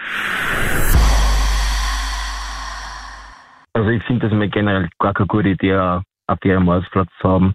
Also 3.74 3.90
ich 3.90 4.02
finde 4.04 4.28
das 4.28 4.32
mal 4.36 4.48
generell 4.48 4.88
gar 4.98 5.12
keine 5.12 5.26
gute 5.26 5.50
Idee, 5.50 6.00
Affäre 6.26 6.56
am 6.56 6.70
Arbeitsplatz 6.70 7.10
zu 7.20 7.28
haben. 7.28 7.54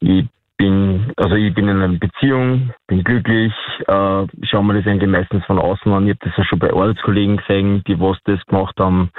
Ich 0.00 0.26
bin, 0.60 1.10
also 1.16 1.36
ich 1.36 1.54
bin 1.54 1.68
in 1.68 1.80
einer 1.80 1.98
Beziehung, 1.98 2.74
bin 2.86 3.02
glücklich, 3.02 3.52
äh, 3.88 4.26
schaue 4.42 4.62
mir 4.62 4.74
das 4.74 4.86
eigentlich 4.86 5.10
meistens 5.10 5.42
von 5.46 5.58
außen 5.58 5.90
an. 5.90 6.06
Ich 6.06 6.10
habe 6.10 6.28
das 6.28 6.36
ja 6.36 6.44
schon 6.44 6.58
bei 6.58 6.68
Arbeitskollegen 6.68 7.38
gesehen, 7.38 7.82
die 7.86 7.98
was 7.98 8.18
das 8.24 8.44
gemacht 8.44 8.78
haben, 8.78 9.10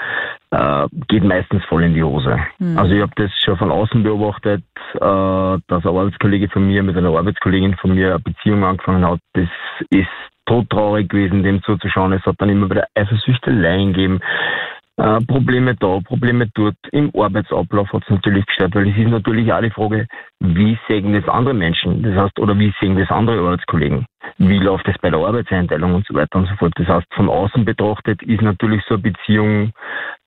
äh, 0.52 0.86
geht 1.08 1.24
meistens 1.24 1.66
voll 1.66 1.84
in 1.84 1.96
die 1.96 2.04
Hose. 2.04 2.38
Also 2.78 2.94
ich 2.94 3.02
habe 3.02 3.14
das 3.16 3.32
schon 3.44 3.58
von 3.58 3.72
außen 3.72 4.04
beobachtet, 4.04 4.64
äh, 4.94 5.00
dass 5.00 5.84
ein 5.84 5.88
Arbeitskollege 5.88 6.48
von 6.50 6.68
mir 6.68 6.84
mit 6.84 6.96
einer 6.96 7.18
Arbeitskollegin 7.18 7.76
von 7.78 7.96
mir 7.96 8.10
eine 8.10 8.20
Beziehung 8.20 8.64
angefangen 8.64 9.04
hat. 9.04 9.20
Das 9.34 9.50
ist 9.90 10.08
todtraurig 10.46 11.10
gewesen, 11.10 11.42
dem 11.42 11.64
zuzuschauen. 11.64 12.14
Es 12.14 12.26
hat 12.26 12.36
dann 12.38 12.50
immer 12.50 12.70
wieder 12.70 12.86
Eifersüchteleien 12.94 13.94
gegeben. 13.94 14.20
Äh, 14.98 15.22
Probleme 15.26 15.76
da, 15.76 16.00
Probleme 16.04 16.48
dort. 16.54 16.76
Im 16.92 17.12
Arbeitsablauf 17.16 17.92
hat 17.94 18.04
es 18.04 18.10
natürlich 18.10 18.46
gestört, 18.46 18.76
weil 18.76 18.90
es 18.90 18.98
ist 18.98 19.08
natürlich 19.08 19.52
auch 19.52 19.62
die 19.62 19.70
Frage, 19.70 20.08
wie 20.40 20.78
sehen 20.88 21.14
das 21.14 21.28
andere 21.28 21.54
Menschen? 21.54 22.04
Das 22.04 22.16
heißt, 22.16 22.40
oder 22.40 22.58
wie 22.60 22.74
sehen 22.80 22.98
das 22.98 23.10
andere 23.10 23.40
Arbeitskollegen? 23.40 24.06
Wie 24.38 24.60
läuft 24.60 24.88
es 24.88 24.98
bei 25.02 25.10
der 25.10 25.20
Arbeitseinteilung 25.20 25.96
und 25.96 26.06
so 26.06 26.14
weiter 26.14 26.40
und 26.40 26.48
so 26.48 26.56
fort? 26.56 26.74
Das 26.76 26.88
heißt, 26.88 27.08
von 27.14 27.30
außen 27.30 27.64
betrachtet 27.64 28.22
ist 28.24 28.42
natürlich 28.42 28.84
so 28.88 28.96
eine 28.96 29.04
Beziehung 29.04 29.72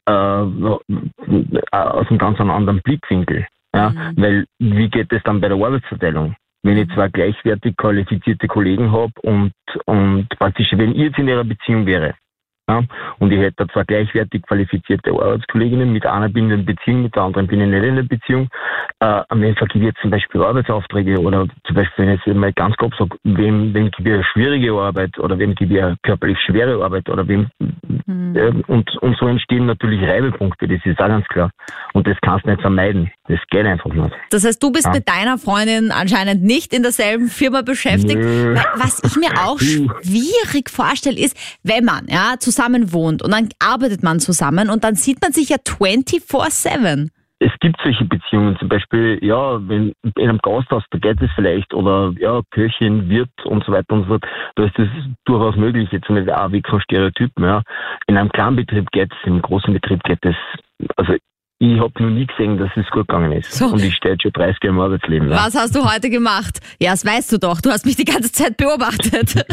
äh, 0.07 0.13
aus 0.13 2.09
einem 2.09 2.19
ganz 2.19 2.41
anderen 2.41 2.81
Blickwinkel. 2.83 3.47
Ja? 3.75 3.93
Weil 4.17 4.47
wie 4.59 4.89
geht 4.89 5.13
es 5.13 5.23
dann 5.25 5.41
bei 5.41 5.49
der 5.49 5.59
Arbeitsverteilung? 5.59 6.35
Wenn 6.63 6.79
ich 6.79 6.89
zwei 6.95 7.09
gleichwertig 7.09 7.77
qualifizierte 7.77 8.49
Kollegen 8.49 8.91
habe 8.91 9.13
und, 9.23 9.53
und 9.85 10.29
praktisch, 10.39 10.73
wenn 10.73 10.93
ich 10.93 10.99
jetzt 10.99 11.19
in 11.19 11.29
ihrer 11.29 11.45
Beziehung 11.45 11.85
wäre, 11.85 12.15
und 12.67 13.31
ich 13.31 13.39
hätte 13.41 13.67
zwar 13.69 13.85
gleichwertig 13.85 14.43
qualifizierte 14.43 15.11
Arbeitskolleginnen, 15.11 15.93
mit 15.93 16.07
einer 16.07 16.31
bin 16.31 16.51
ich 16.51 16.59
in 16.59 16.65
Beziehung, 16.65 17.03
mit 17.03 17.15
der 17.15 17.25
anderen 17.25 17.47
bin 17.47 17.61
ich 17.61 17.69
nicht 17.69 17.85
in 17.85 18.09
Beziehung. 18.09 18.49
Äh, 19.01 19.23
wem 19.35 19.55
vergebe 19.57 19.89
ich 19.89 19.95
zum 20.01 20.11
Beispiel 20.11 20.43
Arbeitsaufträge 20.43 21.21
oder 21.21 21.47
zum 21.67 21.77
Beispiel, 21.77 22.07
wenn 22.07 22.15
ich 22.15 22.25
jetzt 22.25 22.37
mal 22.37 22.53
ganz 22.55 22.75
grob 22.77 22.95
sage, 22.95 23.17
wem, 23.25 23.75
wem 23.75 23.91
gebe 23.91 24.09
ich 24.09 24.15
eine 24.15 24.25
schwierige 24.25 24.73
Arbeit 24.73 25.19
oder 25.19 25.39
wem 25.39 25.55
gebe 25.55 25.75
ich 25.75 25.83
eine 25.83 25.97
körperlich 26.03 26.39
schwere 26.47 26.83
Arbeit 26.83 27.09
oder 27.11 27.29
wem, 27.29 27.49
mhm. 28.07 28.37
äh, 28.37 28.53
und, 28.67 28.97
und 29.03 29.17
so 29.19 29.27
entstehen 29.27 29.67
natürlich 29.67 30.01
Reibepunkte, 30.03 30.67
das 30.67 30.81
ist 30.85 30.99
auch 31.01 31.09
ganz 31.09 31.27
klar. 31.29 31.51
Und 31.93 32.07
das 32.07 32.17
kannst 32.23 32.47
du 32.47 32.51
nicht 32.51 32.63
vermeiden. 32.63 33.11
Das 33.29 33.39
geht 33.51 33.67
einfach 33.67 33.93
nicht. 33.93 34.15
Das 34.31 34.45
heißt, 34.45 34.63
du 34.63 34.71
bist 34.71 34.87
ja. 34.87 34.93
mit 34.93 35.09
deiner 35.09 35.39
Freundin 35.39 35.91
anscheinend 35.93 36.43
nicht 36.43 36.73
in 36.73 36.83
derselben 36.83 37.29
Firma 37.29 37.63
beschäftigt. 37.63 38.17
Nö. 38.17 38.55
Was 38.77 39.03
ich 39.05 39.17
mir 39.17 39.31
auch 39.45 39.59
schwierig 39.59 40.71
vorstelle, 40.71 41.19
ist, 41.19 41.37
wenn 41.63 41.85
man, 41.85 42.07
ja, 42.09 42.35
zu 42.39 42.54
zusammen 42.55 42.93
wohnt 42.93 43.23
und 43.23 43.33
dann 43.33 43.49
arbeitet 43.59 44.03
man 44.03 44.21
zusammen 44.21 44.71
und 44.71 44.85
dann 44.85 44.95
sieht 44.95 45.21
man 45.21 45.33
sich 45.33 45.49
ja 45.51 45.57
24-7. 45.57 47.11
Es 47.41 47.51
gibt 47.61 47.77
solche 47.83 48.05
Beziehungen, 48.05 48.57
zum 48.59 48.69
Beispiel, 48.69 49.19
ja, 49.21 49.59
wenn 49.69 49.93
in 50.03 50.29
einem 50.29 50.39
Gasthaus, 50.39 50.85
da 50.91 50.99
geht 50.99 51.21
es 51.21 51.31
vielleicht, 51.35 51.75
oder 51.75 52.15
ja, 52.19 52.41
Köchin, 52.53 53.09
Wirt 53.09 53.29
und 53.45 53.65
so 53.65 53.73
weiter 53.73 53.93
und 53.95 54.03
so 54.05 54.09
fort, 54.09 54.25
da 54.55 54.65
ist 54.65 54.79
das 54.79 54.89
durchaus 55.25 55.57
möglich, 55.57 55.89
jetzt 55.91 56.09
nicht 56.09 56.31
auch 56.31 56.53
weg 56.53 56.67
von 56.69 56.81
Stereotypen, 56.81 57.45
ja. 57.45 57.63
In 58.07 58.17
einem 58.17 58.31
kleinen 58.31 58.57
Betrieb 58.57 58.91
geht 58.93 59.13
es, 59.13 59.27
im 59.27 59.43
großen 59.43 59.75
Betrieb 59.75 60.03
geht 60.05 60.25
es, 60.25 60.37
also 60.97 61.15
ich 61.59 61.79
habe 61.79 62.03
noch 62.03 62.11
nie 62.11 62.27
gesehen, 62.27 62.59
dass 62.59 62.71
es 62.77 62.89
gut 62.91 63.07
gegangen 63.09 63.33
ist. 63.33 63.53
So. 63.53 63.67
Und 63.67 63.83
ich 63.83 63.95
stehe 63.95 64.15
jetzt 64.15 64.23
schon 64.23 64.33
30 64.33 64.59
Jahre 64.63 64.75
im 64.75 64.81
Arbeitsleben. 64.81 65.31
Ja. 65.31 65.37
Was 65.37 65.55
hast 65.55 65.75
du 65.75 65.85
heute 65.85 66.11
gemacht? 66.11 66.61
Ja, 66.81 66.91
das 66.91 67.07
weißt 67.07 67.33
du 67.33 67.39
doch. 67.39 67.61
Du 67.61 67.71
hast 67.71 67.87
mich 67.87 67.97
die 67.97 68.05
ganze 68.05 68.33
Zeit 68.33 68.57
beobachtet. 68.57 69.31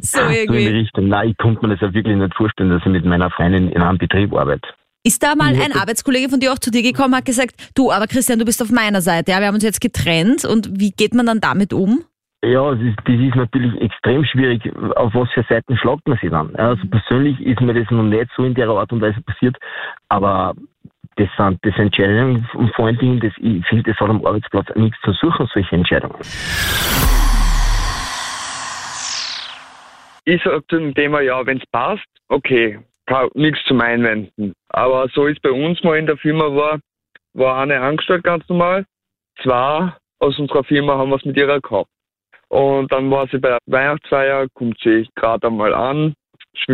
so 0.00 0.20
irgendwie. 0.20 0.64
So 0.64 0.70
in 0.70 0.76
Richtung. 0.76 1.08
Nein, 1.08 1.30
ich 1.30 1.36
konnte 1.38 1.66
mir 1.66 1.74
das 1.74 1.80
ja 1.80 1.94
wirklich 1.94 2.16
nicht 2.16 2.34
vorstellen, 2.34 2.70
dass 2.70 2.82
ich 2.84 2.92
mit 2.92 3.04
meiner 3.04 3.30
Freundin 3.30 3.70
in 3.70 3.80
einem 3.80 3.98
Betrieb 3.98 4.34
arbeite. 4.34 4.68
Ist 5.04 5.22
da 5.22 5.36
mal 5.36 5.54
ein 5.54 5.72
Arbeitskollege 5.72 6.28
von 6.28 6.40
dir 6.40 6.52
auch 6.52 6.58
zu 6.58 6.72
dir 6.72 6.82
gekommen, 6.82 7.14
hat 7.14 7.24
gesagt, 7.24 7.54
du, 7.76 7.92
aber 7.92 8.08
Christian, 8.08 8.40
du 8.40 8.44
bist 8.44 8.60
auf 8.60 8.72
meiner 8.72 9.00
Seite, 9.00 9.30
ja, 9.30 9.38
wir 9.38 9.46
haben 9.46 9.54
uns 9.54 9.62
jetzt 9.62 9.80
getrennt 9.80 10.44
und 10.44 10.80
wie 10.80 10.90
geht 10.90 11.14
man 11.14 11.26
dann 11.26 11.40
damit 11.40 11.72
um? 11.72 12.02
Ja, 12.44 12.72
das 12.72 12.80
ist, 12.80 12.96
das 13.04 13.14
ist 13.14 13.34
natürlich 13.34 13.80
extrem 13.80 14.24
schwierig. 14.24 14.62
Auf 14.96 15.14
was 15.14 15.28
für 15.32 15.44
Seiten 15.48 15.76
schlagt 15.76 16.06
man 16.06 16.18
sich 16.18 16.30
dann? 16.30 16.54
Also 16.56 16.82
persönlich 16.88 17.40
ist 17.40 17.60
mir 17.60 17.74
das 17.74 17.90
noch 17.90 18.02
nicht 18.02 18.30
so 18.36 18.44
in 18.44 18.54
der 18.54 18.68
Art 18.68 18.92
und 18.92 19.00
Weise 19.00 19.20
passiert, 19.22 19.56
aber 20.08 20.54
das 21.16 21.28
sind 21.36 21.58
das 21.62 21.76
Entscheidungen 21.78 22.48
und 22.54 22.74
vor 22.74 22.86
allen 22.86 22.98
Dingen, 22.98 23.20
das, 23.20 23.32
ich 23.38 23.66
finde, 23.66 23.90
das 23.90 23.98
hat 23.98 24.10
am 24.10 24.24
Arbeitsplatz 24.24 24.68
nichts 24.76 24.98
zu 25.02 25.12
suchen, 25.12 25.48
solche 25.52 25.74
Entscheidungen. 25.74 26.16
Ich 30.24 30.42
sage 30.42 30.62
zum 30.68 30.94
Thema, 30.94 31.20
ja, 31.20 31.44
wenn 31.46 31.58
es 31.58 31.66
passt, 31.70 32.04
okay, 32.28 32.80
nichts 33.34 33.62
zum 33.64 33.80
Einwenden. 33.80 34.52
Aber 34.70 35.08
so 35.08 35.26
ist 35.26 35.40
bei 35.42 35.52
uns 35.52 35.82
mal 35.84 35.98
in 35.98 36.06
der 36.06 36.16
Firma 36.16 36.44
war, 36.54 36.80
war 37.34 37.62
eine 37.62 37.80
angestellt 37.80 38.24
ganz 38.24 38.46
normal. 38.48 38.84
Zwei 39.42 39.92
aus 40.18 40.38
unserer 40.38 40.64
Firma 40.64 40.96
haben 40.96 41.10
was 41.10 41.24
mit 41.24 41.36
ihrer 41.36 41.60
gehabt. 41.60 41.90
Und 42.48 42.92
dann 42.92 43.10
war 43.10 43.26
sie 43.28 43.38
bei 43.38 43.50
der 43.50 43.58
Weihnachtsfeier, 43.66 44.48
kommt 44.54 44.78
sie 44.82 45.08
gerade 45.14 45.46
einmal 45.46 45.74
an, 45.74 46.14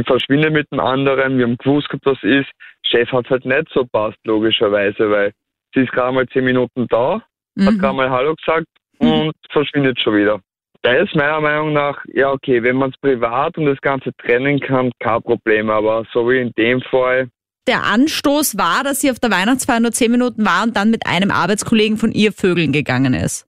verschwindet 0.04 0.52
mit 0.52 0.70
dem 0.70 0.80
anderen, 0.80 1.38
wir 1.38 1.44
haben 1.44 1.56
gewusst, 1.56 1.88
was 2.04 2.22
ist. 2.22 2.50
Chef 2.84 3.10
hat 3.12 3.30
halt 3.30 3.44
nicht 3.44 3.68
so 3.72 3.84
passt, 3.84 4.18
logischerweise, 4.24 5.10
weil 5.10 5.32
sie 5.74 5.80
ist 5.80 5.92
gerade 5.92 6.12
mal 6.12 6.28
zehn 6.28 6.44
Minuten 6.44 6.86
da, 6.88 7.22
mhm. 7.54 7.66
hat 7.66 7.78
gerade 7.78 7.96
mal 7.96 8.10
Hallo 8.10 8.34
gesagt 8.34 8.66
mhm. 9.00 9.08
und 9.08 9.32
verschwindet 9.50 10.00
schon 10.00 10.16
wieder. 10.16 10.40
Da 10.82 10.94
ist 10.94 11.14
meiner 11.14 11.40
Meinung 11.40 11.72
nach, 11.72 12.04
ja 12.12 12.32
okay, 12.32 12.62
wenn 12.62 12.76
man 12.76 12.90
es 12.90 12.96
privat 12.98 13.56
und 13.56 13.66
das 13.66 13.80
Ganze 13.80 14.10
trennen 14.16 14.58
kann, 14.58 14.90
kein 14.98 15.22
Problem, 15.22 15.70
aber 15.70 16.04
so 16.12 16.28
wie 16.28 16.40
in 16.40 16.52
dem 16.58 16.80
Fall. 16.82 17.28
Der 17.68 17.84
Anstoß 17.84 18.58
war, 18.58 18.82
dass 18.82 19.00
sie 19.00 19.10
auf 19.10 19.20
der 19.20 19.30
Weihnachtsfeier 19.30 19.78
nur 19.78 19.92
zehn 19.92 20.10
Minuten 20.10 20.44
war 20.44 20.64
und 20.64 20.76
dann 20.76 20.90
mit 20.90 21.06
einem 21.06 21.30
Arbeitskollegen 21.30 21.96
von 21.96 22.10
ihr 22.10 22.32
Vögeln 22.32 22.72
gegangen 22.72 23.14
ist. 23.14 23.46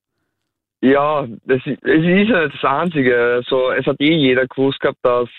Ja, 0.81 1.27
das, 1.45 1.61
es 1.65 1.77
ist 1.81 2.29
ja 2.29 2.43
nicht 2.43 2.55
das 2.55 2.63
Einzige. 2.63 3.17
Also, 3.17 3.71
es 3.71 3.85
hat 3.85 3.99
eh 3.99 4.13
jeder 4.13 4.47
gewusst 4.47 4.79
gehabt, 4.79 4.99
dass 5.03 5.29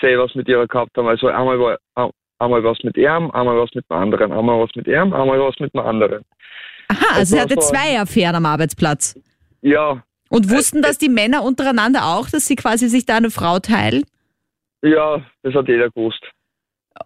sie 0.00 0.18
was 0.18 0.34
mit 0.34 0.48
ihr 0.48 0.66
gehabt 0.66 0.96
haben. 0.96 1.08
Also 1.08 1.28
einmal 1.28 1.58
war, 1.58 1.78
Einmal 2.40 2.62
was 2.62 2.78
mit 2.84 2.96
ihm, 2.96 3.30
einmal 3.32 3.58
was 3.58 3.74
mit 3.74 3.84
dem 3.90 3.96
anderen, 3.96 4.32
einmal 4.32 4.60
was 4.60 4.70
mit 4.76 4.86
ihm, 4.86 5.12
einmal 5.12 5.40
was 5.40 5.58
mit 5.58 5.74
dem 5.74 5.80
anderen. 5.80 6.24
Aha, 6.88 7.16
also 7.16 7.36
er 7.36 7.42
hatte 7.42 7.56
zwei 7.56 7.98
Affären 8.00 8.36
am 8.36 8.46
Arbeitsplatz. 8.46 9.18
Ja. 9.60 10.04
Und 10.30 10.48
wussten 10.48 10.80
das 10.80 10.98
die 10.98 11.08
Männer 11.08 11.42
untereinander 11.42 12.06
auch, 12.06 12.30
dass 12.30 12.46
sie 12.46 12.54
quasi 12.54 12.88
sich 12.88 13.06
da 13.06 13.16
eine 13.16 13.30
Frau 13.30 13.58
teilen? 13.58 14.04
Ja, 14.82 15.20
das 15.42 15.54
hat 15.54 15.66
jeder 15.66 15.90
gewusst. 15.90 16.22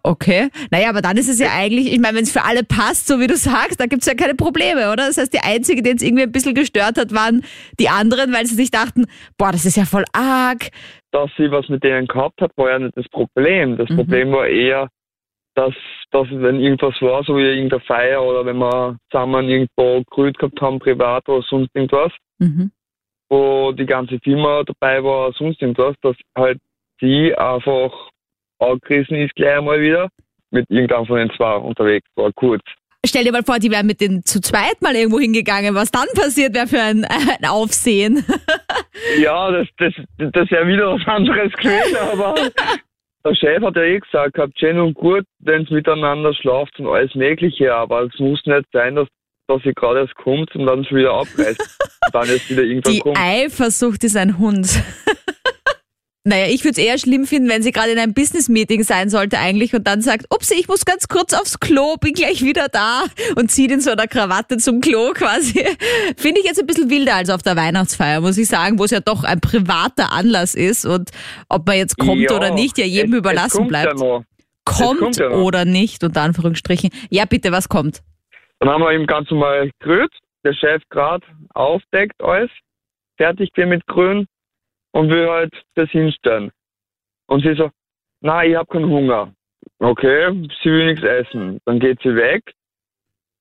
Okay. 0.01 0.49
Naja, 0.71 0.89
aber 0.89 1.01
dann 1.01 1.17
ist 1.17 1.29
es 1.29 1.39
ja 1.39 1.49
eigentlich, 1.53 1.93
ich 1.93 1.99
meine, 1.99 2.17
wenn 2.17 2.23
es 2.23 2.31
für 2.31 2.43
alle 2.43 2.63
passt, 2.63 3.07
so 3.07 3.19
wie 3.19 3.27
du 3.27 3.35
sagst, 3.35 3.79
da 3.79 3.85
gibt 3.85 4.01
es 4.01 4.07
ja 4.07 4.15
keine 4.15 4.35
Probleme, 4.35 4.91
oder? 4.91 5.07
Das 5.07 5.17
heißt, 5.17 5.33
die 5.33 5.43
Einzige, 5.43 5.81
die 5.83 5.89
jetzt 5.89 6.03
irgendwie 6.03 6.23
ein 6.23 6.31
bisschen 6.31 6.55
gestört 6.55 6.97
hat, 6.97 7.13
waren 7.13 7.43
die 7.79 7.89
anderen, 7.89 8.33
weil 8.33 8.45
sie 8.45 8.55
sich 8.55 8.71
dachten, 8.71 9.05
boah, 9.37 9.51
das 9.51 9.65
ist 9.65 9.77
ja 9.77 9.85
voll 9.85 10.05
arg. 10.13 10.69
Dass 11.11 11.29
sie 11.37 11.51
was 11.51 11.69
mit 11.69 11.83
denen 11.83 12.07
gehabt 12.07 12.41
hat, 12.41 12.51
war 12.55 12.71
ja 12.71 12.79
nicht 12.79 12.97
das 12.97 13.07
Problem. 13.09 13.77
Das 13.77 13.89
mhm. 13.89 13.97
Problem 13.97 14.31
war 14.31 14.47
eher, 14.47 14.89
dass, 15.55 15.73
dass 16.11 16.27
wenn 16.31 16.59
irgendwas 16.59 16.99
war, 17.01 17.23
so 17.23 17.37
wie 17.37 17.43
irgendeine 17.43 17.81
Feier 17.81 18.23
oder 18.23 18.45
wenn 18.45 18.57
wir 18.57 18.97
zusammen 19.11 19.47
irgendwo 19.47 20.03
gerührt 20.09 20.39
gehabt 20.39 20.59
haben, 20.61 20.79
privat 20.79 21.27
oder 21.29 21.45
sonst 21.47 21.69
irgendwas, 21.75 22.11
mhm. 22.39 22.71
wo 23.29 23.71
die 23.71 23.85
ganze 23.85 24.19
Firma 24.19 24.63
dabei 24.63 25.03
war, 25.03 25.31
sonst 25.33 25.61
irgendwas, 25.61 25.95
dass 26.01 26.15
halt 26.35 26.59
sie 26.99 27.35
einfach 27.35 27.91
angerissen 28.71 29.17
ist 29.17 29.35
gleich 29.35 29.57
einmal 29.57 29.81
wieder 29.81 30.09
mit 30.51 30.69
irgendeinem 30.69 31.05
von 31.05 31.17
den 31.17 31.31
zwei 31.35 31.55
unterwegs 31.55 32.07
war, 32.15 32.31
kurz. 32.33 32.63
Stell 33.05 33.25
dir 33.25 33.33
mal 33.33 33.43
vor, 33.43 33.59
die 33.59 33.69
wären 33.69 33.87
mit 33.87 33.99
den 33.99 34.23
zu 34.23 34.39
zweit 34.39 34.81
mal 34.81 34.95
irgendwo 34.95 35.19
hingegangen. 35.19 35.75
Was 35.75 35.91
dann 35.91 36.07
passiert 36.15 36.55
wäre 36.55 36.67
für 36.67 36.81
ein, 36.81 37.03
ein 37.03 37.49
Aufsehen. 37.49 38.23
ja, 39.19 39.51
das, 39.51 39.67
das, 39.77 39.93
das 40.17 40.51
wäre 40.51 40.67
wieder 40.67 40.93
was 40.93 41.05
anderes 41.05 41.51
gewesen, 41.53 41.97
aber 41.97 42.35
der 43.25 43.35
Chef 43.35 43.61
hat 43.61 43.75
ja 43.75 43.83
eh 43.83 43.99
gesagt, 43.99 44.37
habt 44.37 44.57
schön 44.57 44.79
und 44.79 44.93
gut, 44.93 45.25
wenn 45.39 45.63
es 45.63 45.69
miteinander 45.69 46.33
schlaft 46.33 46.79
und 46.79 46.87
alles 46.87 47.13
Mögliche, 47.15 47.73
aber 47.73 48.03
es 48.03 48.17
muss 48.19 48.41
nicht 48.45 48.65
sein, 48.71 48.95
dass, 48.95 49.07
dass 49.47 49.61
sie 49.63 49.73
gerade 49.73 50.01
erst 50.01 50.15
kommt 50.15 50.55
und 50.55 50.65
dann 50.65 50.85
schon 50.85 50.97
wieder 50.97 51.13
abreißt. 51.13 51.59
und 52.05 52.15
dann 52.15 52.29
erst 52.29 52.49
wieder 52.49 52.63
irgendwann 52.63 52.93
Die 52.93 52.99
kommt. 52.99 53.17
Eifersucht 53.19 54.03
ist 54.03 54.15
ein 54.15 54.37
Hund. 54.37 54.67
Naja, 56.25 56.45
ich 56.47 56.63
würde 56.63 56.71
es 56.71 56.77
eher 56.77 56.97
schlimm 56.97 57.25
finden, 57.25 57.49
wenn 57.49 57.61
sie 57.61 57.73
gerade 57.73 57.91
in 57.91 57.99
einem 57.99 58.13
Business-Meeting 58.13 58.83
sein 58.83 59.09
sollte 59.09 59.39
eigentlich 59.39 59.73
und 59.73 59.85
dann 59.85 60.01
sagt, 60.01 60.25
ups, 60.33 60.51
ich 60.51 60.69
muss 60.69 60.85
ganz 60.85 61.09
kurz 61.09 61.33
aufs 61.33 61.59
Klo, 61.59 61.97
bin 61.97 62.13
gleich 62.13 62.41
wieder 62.43 62.67
da 62.71 63.03
und 63.35 63.51
zieht 63.51 63.71
in 63.71 63.81
so 63.81 63.91
einer 63.91 64.07
Krawatte 64.07 64.55
zum 64.55 64.79
Klo 64.79 65.11
quasi. 65.13 65.65
Finde 66.17 66.39
ich 66.39 66.45
jetzt 66.45 66.61
ein 66.61 66.65
bisschen 66.65 66.89
wilder 66.89 67.15
als 67.15 67.29
auf 67.29 67.41
der 67.41 67.57
Weihnachtsfeier, 67.57 68.21
muss 68.21 68.37
ich 68.37 68.47
sagen, 68.47 68.79
wo 68.79 68.85
es 68.85 68.91
ja 68.91 69.01
doch 69.01 69.25
ein 69.25 69.41
privater 69.41 70.13
Anlass 70.13 70.55
ist 70.55 70.85
und 70.85 71.09
ob 71.49 71.67
man 71.67 71.75
jetzt 71.75 71.97
kommt 71.97 72.21
ja, 72.21 72.31
oder 72.31 72.51
nicht, 72.51 72.77
ja 72.77 72.85
jedem 72.85 73.13
es, 73.13 73.19
überlassen 73.19 73.63
es 73.63 73.67
bleibt. 73.67 73.99
Ja 73.99 74.23
kommt, 74.65 74.99
kommt 74.99 75.17
ja 75.17 75.29
oder 75.29 75.65
nicht, 75.65 76.03
unter 76.03 76.21
Anführungsstrichen. 76.21 76.89
Ja, 77.09 77.25
bitte, 77.25 77.51
was 77.51 77.69
kommt? 77.69 78.01
Dann 78.59 78.69
haben 78.69 78.81
wir 78.81 78.93
ihm 78.93 79.07
ganz 79.07 79.29
normal 79.29 79.71
gerührt, 79.79 80.13
der 80.43 80.53
Chef 80.53 80.81
gerade 80.89 81.25
aufdeckt 81.53 82.21
alles, 82.23 82.49
fertig 83.17 83.51
wir 83.55 83.67
mit 83.67 83.85
Grün 83.87 84.27
und 84.93 85.09
will 85.09 85.27
halt 85.29 85.53
das 85.75 85.89
hinstellen. 85.89 86.51
Und 87.27 87.43
sie 87.43 87.55
so, 87.55 87.69
na, 88.21 88.45
ich 88.45 88.55
habe 88.55 88.67
keinen 88.67 88.89
Hunger. 88.89 89.33
Okay, 89.79 90.31
sie 90.61 90.69
will 90.69 90.85
nichts 90.85 91.03
essen. 91.03 91.59
Dann 91.65 91.79
geht 91.79 91.99
sie 92.01 92.15
weg. 92.15 92.53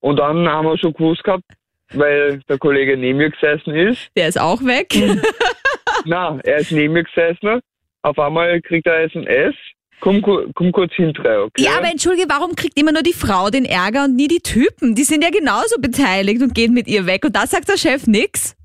Und 0.00 0.18
dann 0.18 0.48
haben 0.48 0.66
wir 0.66 0.76
schon 0.78 0.92
gewusst 0.92 1.22
gehabt, 1.22 1.44
weil 1.92 2.40
der 2.48 2.58
Kollege 2.58 2.96
neben 2.96 3.18
mir 3.18 3.30
gesessen 3.30 3.74
ist. 3.74 4.10
Der 4.16 4.28
ist 4.28 4.40
auch 4.40 4.60
weg. 4.62 4.88
na, 6.04 6.38
er 6.42 6.56
ist 6.56 6.72
neben 6.72 6.94
mir 6.94 7.04
gesessen. 7.04 7.60
Auf 8.02 8.18
einmal 8.18 8.60
kriegt 8.62 8.86
er 8.86 9.04
SMS. 9.04 9.54
Komm, 10.00 10.20
komm 10.20 10.72
kurz 10.72 10.92
hinterher, 10.94 11.44
okay? 11.44 11.62
Ja, 11.62 11.76
aber 11.78 11.88
entschuldige, 11.88 12.26
warum 12.28 12.56
kriegt 12.56 12.76
immer 12.76 12.90
nur 12.90 13.04
die 13.04 13.12
Frau 13.12 13.50
den 13.50 13.64
Ärger 13.64 14.04
und 14.04 14.16
nie 14.16 14.26
die 14.26 14.40
Typen? 14.40 14.96
Die 14.96 15.04
sind 15.04 15.22
ja 15.22 15.30
genauso 15.30 15.80
beteiligt 15.80 16.42
und 16.42 16.56
gehen 16.56 16.74
mit 16.74 16.88
ihr 16.88 17.06
weg. 17.06 17.24
Und 17.24 17.36
da 17.36 17.46
sagt 17.46 17.68
der 17.68 17.76
Chef 17.76 18.08
nichts? 18.08 18.56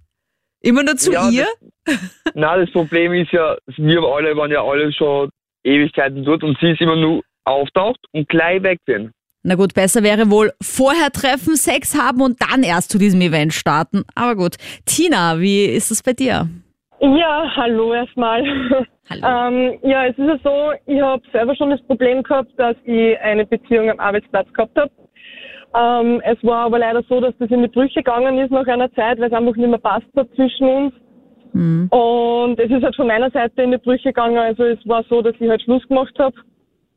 Immer 0.61 0.83
nur 0.83 0.95
zu 0.95 1.13
ja, 1.13 1.29
ihr? 1.29 1.47
Das, 1.85 2.33
nein, 2.33 2.61
das 2.61 2.71
Problem 2.71 3.13
ist 3.13 3.31
ja, 3.31 3.55
wir 3.77 4.01
alle 4.03 4.35
waren 4.35 4.51
ja 4.51 4.63
alle 4.63 4.91
schon 4.91 5.29
Ewigkeiten 5.63 6.23
dort 6.23 6.43
und 6.43 6.57
sie 6.59 6.71
ist 6.71 6.81
immer 6.81 6.95
nur 6.95 7.23
auftaucht 7.45 7.99
und 8.11 8.27
gleich 8.27 8.61
weg 8.63 8.79
bin. 8.85 9.11
Na 9.43 9.55
gut, 9.55 9.73
besser 9.73 10.03
wäre 10.03 10.29
wohl 10.29 10.51
vorher 10.61 11.11
treffen, 11.11 11.55
Sex 11.55 11.97
haben 11.97 12.21
und 12.21 12.41
dann 12.41 12.63
erst 12.63 12.91
zu 12.91 12.97
diesem 12.97 13.21
Event 13.21 13.53
starten. 13.53 14.03
Aber 14.15 14.35
gut. 14.35 14.55
Tina, 14.85 15.39
wie 15.39 15.65
ist 15.65 15.91
es 15.91 16.03
bei 16.03 16.13
dir? 16.13 16.49
Ja, 16.99 17.49
hallo 17.55 17.93
erstmal. 17.93 18.43
Hallo. 19.09 19.25
ähm, 19.25 19.79
ja, 19.83 20.05
es 20.05 20.17
ist 20.17 20.27
ja 20.27 20.37
so, 20.43 20.73
ich 20.85 20.99
habe 20.99 21.21
selber 21.31 21.55
schon 21.55 21.69
das 21.69 21.81
Problem 21.83 22.23
gehabt, 22.23 22.51
dass 22.57 22.75
ich 22.83 23.17
eine 23.19 23.45
Beziehung 23.45 23.89
am 23.89 24.01
Arbeitsplatz 24.01 24.51
gehabt 24.51 24.75
habe. 24.75 24.91
Ähm, 25.75 26.21
es 26.23 26.41
war 26.43 26.65
aber 26.65 26.79
leider 26.79 27.03
so, 27.03 27.19
dass 27.19 27.37
das 27.39 27.49
in 27.51 27.61
die 27.61 27.67
Brüche 27.67 27.95
gegangen 27.95 28.37
ist 28.39 28.51
nach 28.51 28.67
einer 28.67 28.91
Zeit, 28.93 29.19
weil 29.19 29.27
es 29.27 29.33
einfach 29.33 29.55
nicht 29.55 29.69
mehr 29.69 29.77
passt 29.77 30.07
hat 30.15 30.27
zwischen 30.35 30.67
uns. 30.67 30.93
Mhm. 31.53 31.87
Und 31.89 32.59
es 32.59 32.69
ist 32.69 32.83
halt 32.83 32.95
von 32.95 33.07
meiner 33.07 33.31
Seite 33.31 33.63
in 33.63 33.71
die 33.71 33.77
Brüche 33.77 34.09
gegangen. 34.09 34.37
Also 34.37 34.63
es 34.63 34.79
war 34.87 35.03
so, 35.09 35.21
dass 35.21 35.35
ich 35.39 35.49
halt 35.49 35.61
Schluss 35.61 35.87
gemacht 35.87 36.17
habe. 36.19 36.35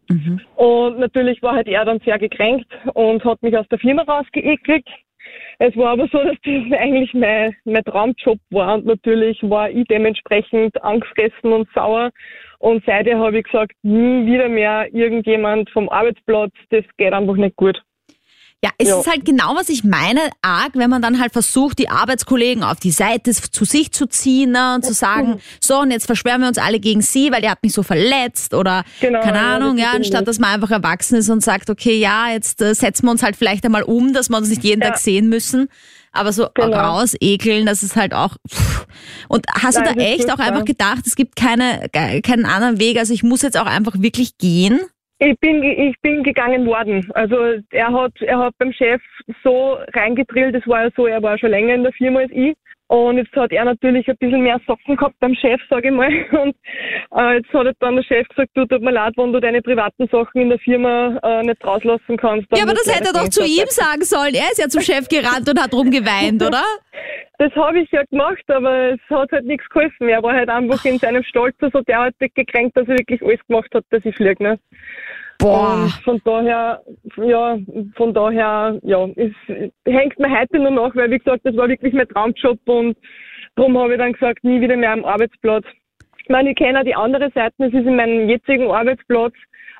Mhm. 0.08 0.40
Und 0.56 0.98
natürlich 0.98 1.42
war 1.42 1.54
halt 1.54 1.68
er 1.68 1.84
dann 1.84 2.00
sehr 2.00 2.18
gekränkt 2.18 2.66
und 2.94 3.24
hat 3.24 3.42
mich 3.42 3.56
aus 3.56 3.68
der 3.68 3.78
Firma 3.78 4.02
rausgeekelt. 4.02 4.86
Es 5.58 5.76
war 5.76 5.90
aber 5.90 6.08
so, 6.10 6.18
dass 6.18 6.36
das 6.42 6.78
eigentlich 6.78 7.14
mein, 7.14 7.54
mein 7.64 7.84
Traumjob 7.84 8.38
war 8.50 8.74
und 8.74 8.86
natürlich 8.86 9.38
war 9.42 9.70
ich 9.70 9.86
dementsprechend 9.88 10.82
angstgessen 10.82 11.52
und 11.52 11.68
sauer. 11.74 12.10
Und 12.58 12.82
seitdem 12.84 13.18
habe 13.18 13.38
ich 13.38 13.44
gesagt, 13.44 13.72
nie 13.82 14.26
wieder 14.26 14.48
mehr 14.48 14.92
irgendjemand 14.92 15.70
vom 15.70 15.88
Arbeitsplatz, 15.88 16.52
das 16.70 16.84
geht 16.96 17.12
einfach 17.12 17.36
nicht 17.36 17.56
gut. 17.56 17.80
Ja, 18.62 18.70
es 18.76 18.88
ja. 18.88 19.00
ist 19.00 19.06
halt 19.06 19.24
genau, 19.24 19.54
was 19.56 19.70
ich 19.70 19.84
meine, 19.84 20.20
arg, 20.42 20.72
wenn 20.74 20.90
man 20.90 21.00
dann 21.00 21.18
halt 21.18 21.32
versucht, 21.32 21.78
die 21.78 21.88
Arbeitskollegen 21.88 22.62
auf 22.62 22.78
die 22.78 22.90
Seite 22.90 23.32
zu 23.32 23.64
sich 23.64 23.90
zu 23.90 24.06
ziehen 24.06 24.50
ne, 24.50 24.74
und 24.74 24.84
zu 24.84 24.92
sagen, 24.92 25.40
so 25.62 25.78
und 25.80 25.90
jetzt 25.90 26.04
verschwören 26.04 26.42
wir 26.42 26.48
uns 26.48 26.58
alle 26.58 26.78
gegen 26.78 27.00
sie, 27.00 27.32
weil 27.32 27.40
der 27.40 27.52
hat 27.52 27.62
mich 27.62 27.72
so 27.72 27.82
verletzt 27.82 28.52
oder 28.52 28.84
genau, 29.00 29.20
keine 29.22 29.40
Ahnung, 29.40 29.78
ja, 29.78 29.92
anstatt 29.92 30.28
dass 30.28 30.38
man 30.38 30.50
einfach 30.50 30.70
erwachsen 30.70 31.16
ist 31.16 31.30
und 31.30 31.42
sagt, 31.42 31.70
okay, 31.70 31.98
ja, 31.98 32.30
jetzt 32.30 32.60
äh, 32.60 32.74
setzen 32.74 33.06
wir 33.06 33.12
uns 33.12 33.22
halt 33.22 33.36
vielleicht 33.36 33.64
einmal 33.64 33.82
um, 33.82 34.12
dass 34.12 34.28
wir 34.28 34.36
uns 34.36 34.50
nicht 34.50 34.62
jeden 34.62 34.82
ja. 34.82 34.88
Tag 34.88 34.98
sehen 34.98 35.30
müssen. 35.30 35.68
Aber 36.12 36.32
so 36.32 36.48
genau. 36.54 36.76
rausekeln, 36.76 37.66
das 37.66 37.82
ist 37.82 37.94
halt 37.94 38.14
auch. 38.14 38.36
Pff. 38.48 38.86
Und 39.28 39.46
hast 39.54 39.76
Nein, 39.76 39.84
du 39.84 39.94
da 39.94 40.00
echt 40.04 40.30
auch 40.30 40.40
einfach 40.40 40.64
gedacht, 40.64 41.06
es 41.06 41.14
gibt 41.14 41.36
keine, 41.36 41.88
keinen 41.88 42.44
anderen 42.44 42.80
Weg, 42.80 42.98
also 42.98 43.14
ich 43.14 43.22
muss 43.22 43.42
jetzt 43.42 43.56
auch 43.56 43.66
einfach 43.66 43.94
wirklich 44.00 44.36
gehen? 44.36 44.80
Ich 45.22 45.38
bin, 45.38 45.62
ich 45.62 46.00
bin 46.00 46.22
gegangen 46.22 46.66
worden. 46.66 47.06
Also 47.12 47.36
er 47.72 47.92
hat, 47.92 48.12
er 48.22 48.38
hat 48.38 48.54
beim 48.58 48.72
Chef 48.72 49.02
so 49.44 49.76
reingedrillt, 49.92 50.54
das 50.54 50.66
war 50.66 50.84
ja 50.84 50.90
so, 50.96 51.06
er 51.06 51.22
war 51.22 51.36
schon 51.36 51.50
länger 51.50 51.74
in 51.74 51.82
der 51.82 51.92
Firma 51.92 52.20
als 52.20 52.32
ich. 52.32 52.56
Und 52.90 53.18
jetzt 53.18 53.32
hat 53.36 53.52
er 53.52 53.64
natürlich 53.64 54.08
ein 54.08 54.16
bisschen 54.16 54.42
mehr 54.42 54.60
Socken 54.66 54.96
gehabt 54.96 55.14
beim 55.20 55.32
Chef, 55.36 55.60
sage 55.70 55.90
ich 55.90 55.94
mal. 55.94 56.08
Und 56.42 56.56
äh, 57.16 57.36
jetzt 57.36 57.52
hat 57.52 57.76
dann 57.78 57.94
der 57.94 58.02
Chef 58.02 58.26
gesagt, 58.26 58.50
du 58.54 58.66
tut 58.66 58.82
mir 58.82 58.90
leid, 58.90 59.12
wenn 59.16 59.32
du 59.32 59.38
deine 59.38 59.62
privaten 59.62 60.08
Sachen 60.08 60.40
in 60.40 60.48
der 60.48 60.58
Firma 60.58 61.16
äh, 61.22 61.42
nicht 61.44 61.64
rauslassen 61.64 62.16
kannst. 62.16 62.48
Ja, 62.52 62.64
aber 62.64 62.72
das 62.72 62.92
hätte 62.92 63.10
er 63.10 63.12
doch 63.12 63.28
zu 63.28 63.44
ihm 63.44 63.68
sagen 63.68 64.02
sollen. 64.02 64.34
Er 64.34 64.50
ist 64.50 64.58
ja 64.58 64.66
zum 64.66 64.80
Chef 64.82 65.06
gerannt 65.06 65.48
und 65.48 65.62
hat 65.62 65.72
rumgeweint, 65.72 66.42
oder? 66.42 66.64
Das 67.38 67.54
habe 67.54 67.80
ich 67.80 67.90
ja 67.90 68.02
gemacht, 68.10 68.44
aber 68.48 68.92
es 68.92 69.00
hat 69.08 69.32
halt 69.32 69.46
nichts 69.46 69.66
geholfen. 69.70 70.10
Er 70.10 70.22
war 70.22 70.34
halt 70.34 70.50
einfach 70.50 70.84
in 70.84 70.98
seinem 70.98 71.22
Stolz 71.22 71.56
so 71.58 71.80
derartig 71.80 72.34
gekränkt, 72.34 72.76
dass 72.76 72.86
er 72.86 72.98
wirklich 72.98 73.22
alles 73.22 73.40
gemacht 73.46 73.70
hat, 73.72 73.82
dass 73.88 74.04
ich 74.04 74.14
fliege. 74.14 74.42
Ne? 74.42 74.58
Boah. 75.40 75.84
Und 75.84 75.92
von 76.04 76.20
daher, 76.24 76.82
ja, 77.16 77.58
von 77.96 78.14
daher, 78.14 78.78
ja, 78.82 79.08
es 79.16 79.32
hängt 79.86 80.18
mir 80.18 80.30
heute 80.30 80.58
nur 80.58 80.70
noch, 80.70 80.94
weil 80.94 81.10
wie 81.10 81.18
gesagt, 81.18 81.40
das 81.44 81.56
war 81.56 81.68
wirklich 81.68 81.94
mein 81.94 82.08
Traumjob 82.08 82.58
und 82.66 82.96
darum 83.56 83.78
habe 83.78 83.92
ich 83.92 83.98
dann 83.98 84.12
gesagt, 84.12 84.44
nie 84.44 84.60
wieder 84.60 84.76
mehr 84.76 84.92
am 84.92 85.04
Arbeitsplatz. 85.04 85.64
Ich 86.18 86.28
meine, 86.28 86.50
ich 86.50 86.56
kenne 86.56 86.80
auch 86.80 86.84
die 86.84 86.94
andere 86.94 87.30
Seite, 87.34 87.54
es 87.58 87.72
ist 87.72 87.86
in 87.86 87.96
meinem 87.96 88.28
jetzigen 88.28 88.70
Arbeitsplatz, 88.70 89.34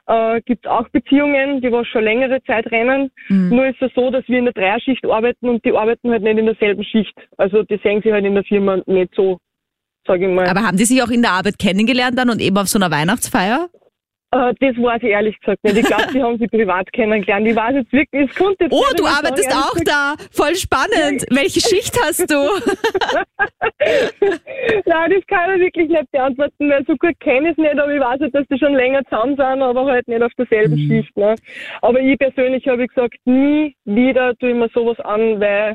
äh, 0.07 0.41
gibt 0.43 0.67
auch 0.67 0.89
Beziehungen, 0.89 1.61
die 1.61 1.71
was 1.71 1.87
schon 1.87 2.05
längere 2.05 2.43
Zeit 2.45 2.67
rennen. 2.73 3.11
Mhm. 3.29 3.51
Nur 3.51 3.67
ist 3.67 3.81
es 3.81 3.93
so, 3.95 4.11
dass 4.11 4.27
wir 4.29 4.39
in 4.39 4.47
der 4.47 4.55
Dreierschicht 4.55 5.05
arbeiten 5.05 5.49
und 5.49 5.65
die 5.65 5.73
arbeiten 5.73 6.11
halt 6.11 6.23
nicht 6.23 6.39
in 6.39 6.47
derselben 6.47 6.85
Schicht. 6.85 7.15
Also 7.37 7.63
die 7.63 7.79
sehen 7.83 8.03
sich 8.03 8.13
halt 8.13 8.25
in 8.25 8.35
der 8.35 8.45
Firma 8.45 8.79
nicht 8.87 9.15
so, 9.15 9.39
sage 10.07 10.27
ich 10.27 10.35
mal. 10.35 10.49
Aber 10.49 10.63
haben 10.63 10.77
die 10.77 10.85
sich 10.85 11.03
auch 11.03 11.11
in 11.11 11.23
der 11.23 11.33
Arbeit 11.33 11.59
kennengelernt 11.59 12.19
dann 12.19 12.31
und 12.31 12.41
eben 12.41 12.57
auf 12.57 12.69
so 12.69 12.79
einer 12.79 12.91
Weihnachtsfeier? 12.91 13.69
Äh, 14.33 14.55
das 14.61 14.77
weiß 14.77 15.03
ich 15.03 15.09
ehrlich 15.09 15.37
gesagt 15.41 15.65
nicht. 15.65 15.79
Ich 15.79 15.85
glaube, 15.87 16.07
die 16.15 16.23
haben 16.23 16.39
sie 16.39 16.47
privat 16.47 16.93
kennengelernt. 16.93 17.49
Ich 17.49 17.57
weiß 17.57 17.75
jetzt 17.75 17.93
wirklich, 17.93 18.31
es 18.31 18.37
konnte 18.37 18.65
jetzt 18.65 18.73
Oh, 18.73 18.85
du 18.97 19.05
arbeitest 19.07 19.53
auch 19.53 19.75
da. 19.85 20.15
Voll 20.31 20.55
spannend. 20.55 21.27
Welche 21.31 21.61
Schicht 21.61 21.99
hast 22.05 22.31
du? 22.31 22.37
Nein, 24.87 25.11
das 25.11 25.27
kann 25.27 25.55
ich 25.57 25.61
wirklich 25.63 25.89
nicht 25.89 26.11
beantworten, 26.13 26.71
weil 26.71 26.85
so 26.87 26.95
gut 26.97 27.19
kenne 27.19 27.49
ich 27.51 27.59
es 27.59 27.59
nicht, 27.59 27.79
aber 27.79 27.93
ich 27.93 28.01
weiß 28.01 28.21
halt, 28.21 28.35
dass 28.35 28.47
die 28.47 28.59
schon 28.59 28.75
länger 28.75 29.03
zusammen 29.05 29.37
sind, 29.37 29.63
aber 29.63 29.87
halt 29.87 30.07
nicht 30.07 30.23
auf 30.23 30.33
derselben 30.39 30.77
mhm. 30.77 30.89
Schicht. 30.89 31.17
Ne? 31.17 31.35
Aber 31.83 32.01
ich 32.01 32.17
persönlich 32.17 32.69
habe 32.69 32.87
gesagt, 32.87 33.17
nie 33.25 33.75
wieder 33.85 34.37
tue 34.37 34.51
ich 34.51 34.57
mir 34.57 34.69
sowas 34.73 35.01
an, 35.01 35.41
weil, 35.41 35.75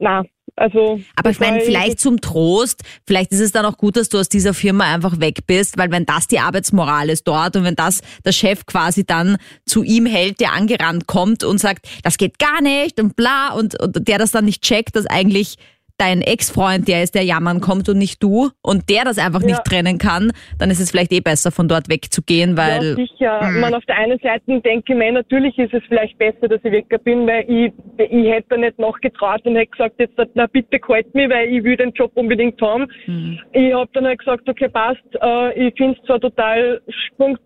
na, 0.00 0.24
also, 0.56 0.98
aber 1.16 1.30
ich 1.30 1.38
meine, 1.38 1.60
vielleicht 1.60 2.00
zum 2.00 2.22
Trost, 2.22 2.82
vielleicht 3.06 3.30
ist 3.30 3.40
es 3.40 3.52
dann 3.52 3.66
auch 3.66 3.76
gut, 3.76 3.96
dass 3.96 4.08
du 4.08 4.18
aus 4.18 4.30
dieser 4.30 4.54
Firma 4.54 4.92
einfach 4.92 5.20
weg 5.20 5.46
bist, 5.46 5.76
weil 5.76 5.90
wenn 5.90 6.06
das 6.06 6.28
die 6.28 6.38
Arbeitsmoral 6.38 7.10
ist 7.10 7.28
dort 7.28 7.56
und 7.56 7.64
wenn 7.64 7.76
das 7.76 8.00
der 8.24 8.32
Chef 8.32 8.64
quasi 8.64 9.04
dann 9.04 9.36
zu 9.66 9.82
ihm 9.82 10.06
hält, 10.06 10.40
der 10.40 10.54
angerannt 10.54 11.06
kommt 11.06 11.44
und 11.44 11.58
sagt, 11.58 11.86
das 12.02 12.16
geht 12.16 12.38
gar 12.38 12.62
nicht 12.62 12.98
und 12.98 13.16
bla 13.16 13.52
und, 13.52 13.78
und 13.78 14.08
der 14.08 14.18
das 14.18 14.30
dann 14.30 14.46
nicht 14.46 14.62
checkt, 14.62 14.96
dass 14.96 15.06
eigentlich 15.06 15.56
dein 15.98 16.20
Ex-Freund 16.20 16.88
der 16.88 17.02
ist, 17.02 17.14
der 17.14 17.22
jammern 17.22 17.60
kommt 17.60 17.88
und 17.88 17.98
nicht 17.98 18.22
du 18.22 18.50
und 18.62 18.88
der 18.90 19.04
das 19.04 19.18
einfach 19.18 19.40
ja. 19.40 19.48
nicht 19.48 19.64
trennen 19.64 19.98
kann, 19.98 20.32
dann 20.58 20.70
ist 20.70 20.80
es 20.80 20.90
vielleicht 20.90 21.12
eh 21.12 21.20
besser, 21.20 21.50
von 21.50 21.68
dort 21.68 21.88
wegzugehen, 21.88 22.56
weil... 22.56 22.84
Ja, 22.84 22.94
sicher. 22.94 23.40
Mh. 23.42 23.60
Man 23.60 23.74
auf 23.74 23.84
der 23.86 23.96
einen 23.96 24.18
Seite 24.18 24.60
denke 24.60 24.92
ich 24.92 24.98
mir, 24.98 25.12
natürlich 25.12 25.56
ist 25.58 25.72
es 25.72 25.82
vielleicht 25.88 26.18
besser, 26.18 26.48
dass 26.48 26.60
ich 26.64 26.72
weg 26.72 26.86
bin, 27.04 27.26
weil 27.26 27.44
ich, 27.48 27.72
ich 27.98 28.26
hätte 28.30 28.46
da 28.50 28.56
nicht 28.56 28.78
nachgetraut 28.78 29.40
und 29.44 29.56
hätte 29.56 29.70
gesagt, 29.70 29.94
jetzt, 29.98 30.14
na 30.34 30.46
bitte 30.46 30.78
kalt 30.78 31.12
mich, 31.14 31.28
weil 31.30 31.48
ich 31.48 31.64
will 31.64 31.76
den 31.76 31.92
Job 31.92 32.12
unbedingt 32.14 32.60
haben. 32.60 32.86
Mhm. 33.06 33.38
Ich 33.52 33.72
habe 33.72 33.90
dann 33.94 34.06
halt 34.06 34.18
gesagt, 34.18 34.48
okay, 34.48 34.68
passt, 34.68 35.02
äh, 35.20 35.68
ich 35.68 35.74
finde 35.76 35.98
es 35.98 36.06
zwar 36.06 36.20
total 36.20 36.80
Punkt, 37.16 37.42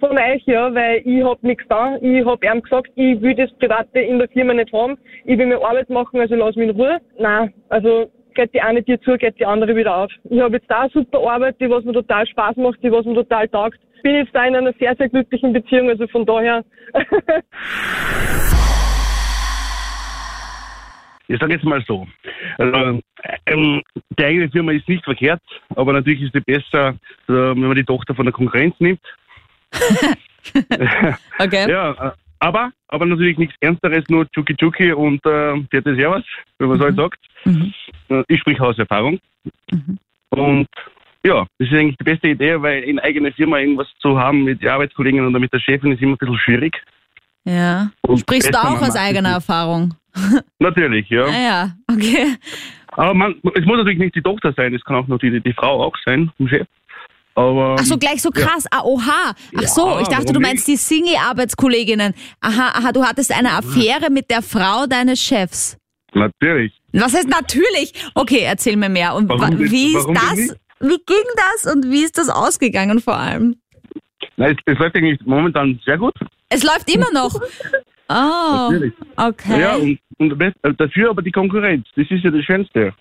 von 0.00 0.18
euch, 0.18 0.42
ja, 0.46 0.74
weil 0.74 1.02
ich 1.04 1.22
habe 1.22 1.46
nichts 1.46 1.64
da. 1.68 1.96
Ich 2.00 2.24
habe 2.24 2.46
ihm 2.46 2.62
gesagt, 2.62 2.88
ich 2.96 3.20
will 3.20 3.34
das 3.34 3.50
Private 3.58 4.00
in 4.00 4.18
der 4.18 4.28
Firma 4.28 4.54
nicht 4.54 4.72
haben. 4.72 4.96
Ich 5.24 5.38
will 5.38 5.46
mir 5.46 5.62
Arbeit 5.64 5.88
machen, 5.90 6.20
also 6.20 6.34
lass 6.34 6.56
mich 6.56 6.68
in 6.68 6.76
Ruhe. 6.76 6.98
Nein, 7.18 7.52
also 7.68 7.83
geht 8.34 8.52
die 8.52 8.60
eine 8.60 8.84
Tür 8.84 9.00
zu, 9.00 9.16
geht 9.16 9.38
die 9.38 9.46
andere 9.46 9.74
wieder 9.76 9.96
auf. 9.96 10.10
Ich 10.30 10.40
habe 10.40 10.56
jetzt 10.56 10.70
da 10.70 10.80
eine 10.82 10.90
super 10.90 11.20
Arbeit, 11.30 11.60
die 11.60 11.70
was 11.70 11.84
mir 11.84 11.92
total 11.92 12.26
Spaß 12.26 12.56
macht, 12.56 12.82
die 12.82 12.90
was 12.90 13.04
mir 13.04 13.14
total 13.14 13.48
taugt. 13.48 13.78
Bin 14.02 14.16
jetzt 14.16 14.34
da 14.34 14.44
in 14.44 14.56
einer 14.56 14.72
sehr, 14.78 14.94
sehr 14.96 15.08
glücklichen 15.08 15.52
Beziehung, 15.52 15.88
also 15.88 16.06
von 16.08 16.26
daher. 16.26 16.64
ich 21.28 21.38
sage 21.40 21.54
jetzt 21.54 21.64
mal 21.64 21.82
so, 21.86 22.06
also, 22.58 23.00
ähm, 23.46 23.82
die 24.18 24.24
eigene 24.24 24.50
Firma 24.50 24.72
ist 24.72 24.88
nicht 24.88 25.04
verkehrt, 25.04 25.40
aber 25.74 25.94
natürlich 25.94 26.22
ist 26.22 26.34
es 26.34 26.44
besser, 26.44 26.88
äh, 27.28 27.32
wenn 27.32 27.60
man 27.60 27.76
die 27.76 27.84
Tochter 27.84 28.14
von 28.14 28.26
der 28.26 28.32
Konkurrenz 28.32 28.74
nimmt. 28.78 29.00
okay. 31.38 31.66
Ja, 31.70 31.92
äh, 31.92 32.10
aber, 32.40 32.72
aber 32.88 33.06
natürlich 33.06 33.38
nichts 33.38 33.54
Ernsteres, 33.60 34.04
nur 34.08 34.30
Chuki 34.32 34.54
Chuki 34.54 34.92
und 34.92 35.24
äh, 35.24 35.62
Vierte 35.70 35.94
Servus, 35.94 36.24
wie 36.58 36.66
man 36.66 36.76
es 36.76 36.82
halt 36.82 36.96
mhm. 36.96 37.00
sagt. 37.00 37.18
Mhm. 37.44 37.72
Äh, 38.08 38.22
ich 38.28 38.40
sprich 38.40 38.60
aus 38.60 38.78
Erfahrung. 38.78 39.18
Mhm. 39.70 39.98
Und 40.30 40.68
ja, 41.24 41.46
das 41.58 41.68
ist 41.68 41.74
eigentlich 41.74 41.96
die 41.96 42.04
beste 42.04 42.28
Idee, 42.28 42.60
weil 42.60 42.82
in 42.82 42.98
eigener 42.98 43.32
Firma 43.32 43.58
irgendwas 43.58 43.88
zu 44.00 44.18
haben 44.18 44.44
mit 44.44 44.62
den 44.62 44.68
Arbeitskollegen 44.68 45.26
oder 45.26 45.38
mit 45.38 45.52
der 45.52 45.60
Chefin 45.60 45.92
ist 45.92 46.02
immer 46.02 46.12
ein 46.12 46.18
bisschen 46.18 46.38
schwierig. 46.38 46.82
Ja. 47.44 47.90
Und 48.02 48.18
Sprichst 48.18 48.54
du 48.54 48.58
auch 48.58 48.80
aus 48.80 48.96
eigener 48.96 49.30
Erfahrung? 49.30 49.94
Natürlich, 50.58 51.08
ja. 51.08 51.24
Ah, 51.24 51.42
ja, 51.42 51.70
okay. 51.90 52.36
Aber 52.88 53.14
man, 53.14 53.34
es 53.54 53.64
muss 53.64 53.78
natürlich 53.78 53.98
nicht 53.98 54.14
die 54.14 54.22
Tochter 54.22 54.52
sein, 54.56 54.72
es 54.72 54.84
kann 54.84 54.96
auch 54.96 55.08
noch 55.08 55.18
die, 55.18 55.40
die 55.40 55.52
Frau 55.52 55.82
auch 55.82 55.96
sein, 56.04 56.30
vom 56.36 56.46
Chef. 56.46 56.66
Aber, 57.34 57.74
Ach 57.78 57.84
so, 57.84 57.98
gleich 57.98 58.22
so 58.22 58.30
krass. 58.30 58.64
Ja. 58.72 58.78
Ah, 58.78 58.82
oha. 58.84 59.34
Ach 59.56 59.66
so, 59.66 59.98
ich 60.00 60.06
dachte, 60.06 60.32
du 60.32 60.38
meinst 60.38 60.68
die 60.68 60.76
Single-Arbeitskolleginnen. 60.76 62.14
Aha, 62.40 62.68
aha, 62.74 62.92
du 62.92 63.02
hattest 63.02 63.36
eine 63.36 63.52
Affäre 63.52 64.10
mit 64.10 64.30
der 64.30 64.42
Frau 64.42 64.86
deines 64.86 65.20
Chefs. 65.20 65.76
Natürlich. 66.14 66.72
Was 66.92 67.14
heißt 67.14 67.28
natürlich? 67.28 67.92
Okay, 68.14 68.42
erzähl 68.44 68.76
mir 68.76 68.88
mehr. 68.88 69.14
Und 69.14 69.28
warum 69.28 69.58
wie 69.58 69.96
ist 69.96 70.08
das? 70.08 70.56
Wie 70.80 70.98
ging 71.06 71.24
das 71.36 71.72
und 71.72 71.90
wie 71.90 72.04
ist 72.04 72.18
das 72.18 72.28
ausgegangen 72.28 73.00
vor 73.00 73.16
allem? 73.16 73.56
Nein, 74.36 74.56
es, 74.56 74.72
es 74.74 74.78
läuft 74.78 74.96
eigentlich 74.96 75.20
momentan 75.24 75.80
sehr 75.84 75.98
gut. 75.98 76.14
Es 76.48 76.62
läuft 76.62 76.92
immer 76.92 77.10
noch. 77.12 77.34
Oh, 78.08 78.68
Natürlich. 78.70 78.92
okay. 79.16 79.60
Ja, 79.60 79.76
und, 79.76 79.98
und 80.18 80.40
äh, 80.40 80.52
dafür 80.76 81.10
aber 81.10 81.22
die 81.22 81.32
Konkurrenz. 81.32 81.86
Das 81.96 82.06
ist 82.10 82.24
ja 82.24 82.30
das 82.30 82.44
Schönste. 82.44 82.92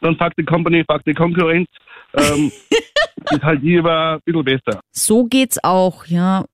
Dann 0.00 0.16
fuck 0.16 0.34
die 0.36 0.44
Company, 0.44 0.84
fuck 0.90 1.04
die 1.04 1.14
Konkurrenz. 1.14 1.68
Ähm, 2.14 2.50
ist 3.30 3.42
halt 3.42 3.62
lieber 3.62 4.14
ein 4.14 4.20
bisschen 4.24 4.44
besser. 4.44 4.80
So 4.90 5.24
geht's 5.24 5.62
auch, 5.62 6.06
ja. 6.06 6.44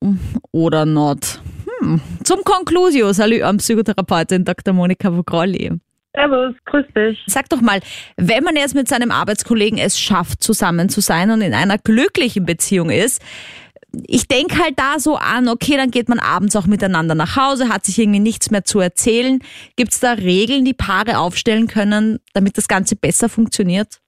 Oder 0.53 0.85
not. 0.85 1.40
Hm. 1.81 2.01
Zum 2.25 2.40
Conclusio, 2.45 3.12
salut 3.12 3.42
am 3.42 3.59
Psychotherapeutin 3.59 4.45
Dr. 4.45 4.75
Monika 4.75 5.14
Vogrolli. 5.14 5.73
Servus, 6.16 6.55
grüß 6.64 6.87
dich. 6.96 7.22
Sag 7.26 7.48
doch 7.50 7.61
mal, 7.61 7.81
wenn 8.16 8.42
man 8.42 8.57
jetzt 8.57 8.74
mit 8.74 8.88
seinem 8.88 9.11
Arbeitskollegen 9.11 9.79
es 9.79 10.00
schafft, 10.00 10.42
zusammen 10.42 10.88
zu 10.88 11.00
sein 11.00 11.31
und 11.31 11.42
in 11.42 11.55
einer 11.55 11.79
glücklichen 11.79 12.46
Beziehung 12.46 12.90
ist, 12.90 13.22
ich 14.07 14.29
denke 14.29 14.59
halt 14.59 14.79
da 14.79 14.98
so 14.98 15.16
an, 15.16 15.48
okay, 15.48 15.76
dann 15.76 15.90
geht 15.90 16.09
man 16.09 16.18
abends 16.18 16.57
auch 16.57 16.66
miteinander 16.66 17.14
nach 17.14 17.37
Hause, 17.37 17.68
hat 17.68 17.85
sich 17.85 17.98
irgendwie 17.98 18.20
nichts 18.20 18.50
mehr 18.50 18.64
zu 18.64 18.81
erzählen. 18.81 19.40
Gibt 19.76 19.92
es 19.92 20.00
da 20.00 20.12
Regeln, 20.12 20.64
die 20.64 20.74
Paare 20.74 21.18
aufstellen 21.18 21.66
können, 21.66 22.18
damit 22.35 22.59
das 22.59 22.68
Ganze 22.68 22.96
besser 22.96 23.29
funktioniert? 23.29 24.00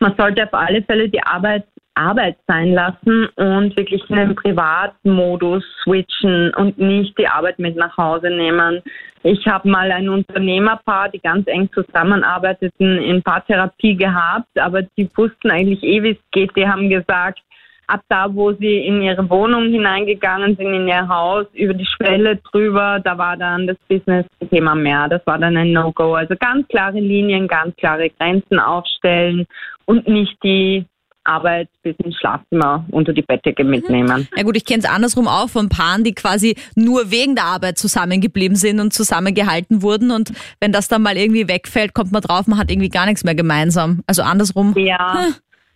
Man 0.00 0.14
sollte 0.16 0.44
auf 0.44 0.54
alle 0.54 0.82
Fälle 0.82 1.08
die 1.08 1.22
Arbeit 1.22 1.66
Arbeit 1.98 2.36
sein 2.46 2.72
lassen 2.72 3.26
und 3.36 3.76
wirklich 3.76 4.08
in 4.08 4.16
den 4.16 4.34
Privatmodus 4.34 5.64
switchen 5.82 6.54
und 6.54 6.78
nicht 6.78 7.18
die 7.18 7.26
Arbeit 7.26 7.58
mit 7.58 7.76
nach 7.76 7.96
Hause 7.96 8.30
nehmen. 8.30 8.82
Ich 9.24 9.46
habe 9.46 9.68
mal 9.68 9.90
ein 9.90 10.08
Unternehmerpaar, 10.08 11.08
die 11.08 11.18
ganz 11.18 11.46
eng 11.48 11.68
zusammenarbeiteten, 11.72 12.98
in 12.98 13.22
Paartherapie 13.22 13.96
gehabt, 13.96 14.48
aber 14.58 14.82
die 14.82 15.10
wussten 15.16 15.50
eigentlich 15.50 15.82
eh, 15.82 16.02
wie 16.02 16.10
es 16.10 16.30
geht. 16.30 16.56
Die 16.56 16.68
haben 16.68 16.88
gesagt, 16.88 17.40
ab 17.88 18.02
da, 18.08 18.32
wo 18.32 18.52
sie 18.52 18.86
in 18.86 19.02
ihre 19.02 19.28
Wohnung 19.28 19.70
hineingegangen 19.70 20.56
sind, 20.56 20.72
in 20.72 20.86
ihr 20.86 21.08
Haus, 21.08 21.46
über 21.54 21.74
die 21.74 21.86
Schwelle 21.86 22.36
drüber, 22.36 23.00
da 23.02 23.18
war 23.18 23.36
dann 23.36 23.66
das 23.66 23.76
Business-Thema 23.88 24.74
mehr. 24.74 25.08
Das 25.08 25.26
war 25.26 25.38
dann 25.38 25.56
ein 25.56 25.72
No-Go. 25.72 26.14
Also 26.14 26.34
ganz 26.38 26.68
klare 26.68 27.00
Linien, 27.00 27.48
ganz 27.48 27.74
klare 27.76 28.10
Grenzen 28.10 28.60
aufstellen 28.60 29.46
und 29.86 30.06
nicht 30.06 30.36
die 30.44 30.84
Arbeit 31.28 31.68
bis 31.82 31.94
ins 32.04 32.16
Schlafzimmer 32.16 32.84
unter 32.90 33.12
die 33.12 33.22
Bettdecke 33.22 33.64
mitnehmen. 33.64 34.28
Ja 34.36 34.42
gut, 34.42 34.56
ich 34.56 34.64
kenne 34.64 34.80
es 34.80 34.88
andersrum 34.88 35.28
auch 35.28 35.48
von 35.48 35.68
Paaren, 35.68 36.04
die 36.04 36.14
quasi 36.14 36.56
nur 36.74 37.10
wegen 37.10 37.34
der 37.34 37.44
Arbeit 37.44 37.78
zusammengeblieben 37.78 38.56
sind 38.56 38.80
und 38.80 38.92
zusammengehalten 38.92 39.82
wurden 39.82 40.10
und 40.10 40.32
wenn 40.60 40.72
das 40.72 40.88
dann 40.88 41.02
mal 41.02 41.16
irgendwie 41.16 41.48
wegfällt, 41.48 41.94
kommt 41.94 42.12
man 42.12 42.22
drauf, 42.22 42.46
man 42.46 42.58
hat 42.58 42.70
irgendwie 42.70 42.88
gar 42.88 43.06
nichts 43.06 43.24
mehr 43.24 43.34
gemeinsam. 43.34 44.02
Also 44.06 44.22
andersrum. 44.22 44.74
Ja. 44.76 45.24
Hm, 45.24 45.34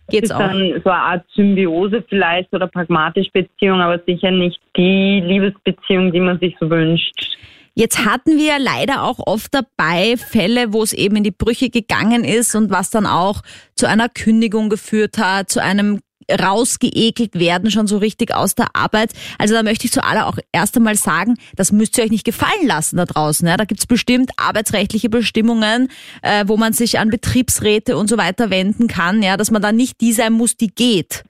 geht's 0.09 0.29
ist 0.29 0.35
auch. 0.35 0.39
dann 0.39 0.81
so 0.83 0.89
eine 0.89 0.99
Art 0.99 1.25
Symbiose 1.35 2.03
vielleicht 2.09 2.53
oder 2.53 2.67
pragmatische 2.67 3.31
Beziehung, 3.31 3.81
aber 3.81 3.99
sicher 4.05 4.31
nicht 4.31 4.59
die 4.75 5.21
Liebesbeziehung, 5.21 6.11
die 6.11 6.19
man 6.19 6.39
sich 6.39 6.55
so 6.59 6.69
wünscht. 6.69 7.37
Jetzt 7.75 8.05
hatten 8.05 8.37
wir 8.37 8.59
leider 8.59 9.03
auch 9.03 9.19
oft 9.25 9.51
dabei 9.53 10.15
Fälle, 10.17 10.73
wo 10.73 10.83
es 10.83 10.93
eben 10.93 11.15
in 11.15 11.23
die 11.23 11.31
Brüche 11.31 11.69
gegangen 11.69 12.23
ist 12.23 12.55
und 12.55 12.69
was 12.69 12.91
dann 12.91 13.07
auch 13.07 13.41
zu 13.75 13.87
einer 13.87 14.09
Kündigung 14.09 14.69
geführt 14.69 15.17
hat, 15.17 15.49
zu 15.49 15.61
einem 15.61 15.99
rausgeekelt 16.31 17.37
werden, 17.39 17.71
schon 17.71 17.87
so 17.87 17.97
richtig 17.97 18.33
aus 18.33 18.55
der 18.55 18.67
Arbeit. 18.75 19.13
Also 19.37 19.53
da 19.55 19.63
möchte 19.63 19.85
ich 19.85 19.91
zu 19.91 20.03
aller 20.03 20.27
auch 20.27 20.37
erst 20.51 20.77
einmal 20.77 20.95
sagen, 20.95 21.35
das 21.55 21.71
müsst 21.71 21.97
ihr 21.97 22.03
euch 22.03 22.11
nicht 22.11 22.25
gefallen 22.25 22.67
lassen 22.67 22.97
da 22.97 23.05
draußen. 23.05 23.47
Ja? 23.47 23.57
Da 23.57 23.65
gibt's 23.65 23.87
bestimmt 23.87 24.31
arbeitsrechtliche 24.37 25.09
Bestimmungen, 25.09 25.89
äh, 26.21 26.45
wo 26.47 26.57
man 26.57 26.73
sich 26.73 26.99
an 26.99 27.09
Betriebsräte 27.09 27.97
und 27.97 28.07
so 28.07 28.17
weiter 28.17 28.49
wenden 28.49 28.87
kann, 28.87 29.21
ja, 29.21 29.37
dass 29.37 29.51
man 29.51 29.61
da 29.61 29.71
nicht 29.71 30.01
die 30.01 30.13
sein 30.13 30.33
muss, 30.33 30.55
die 30.55 30.69
geht. 30.73 31.23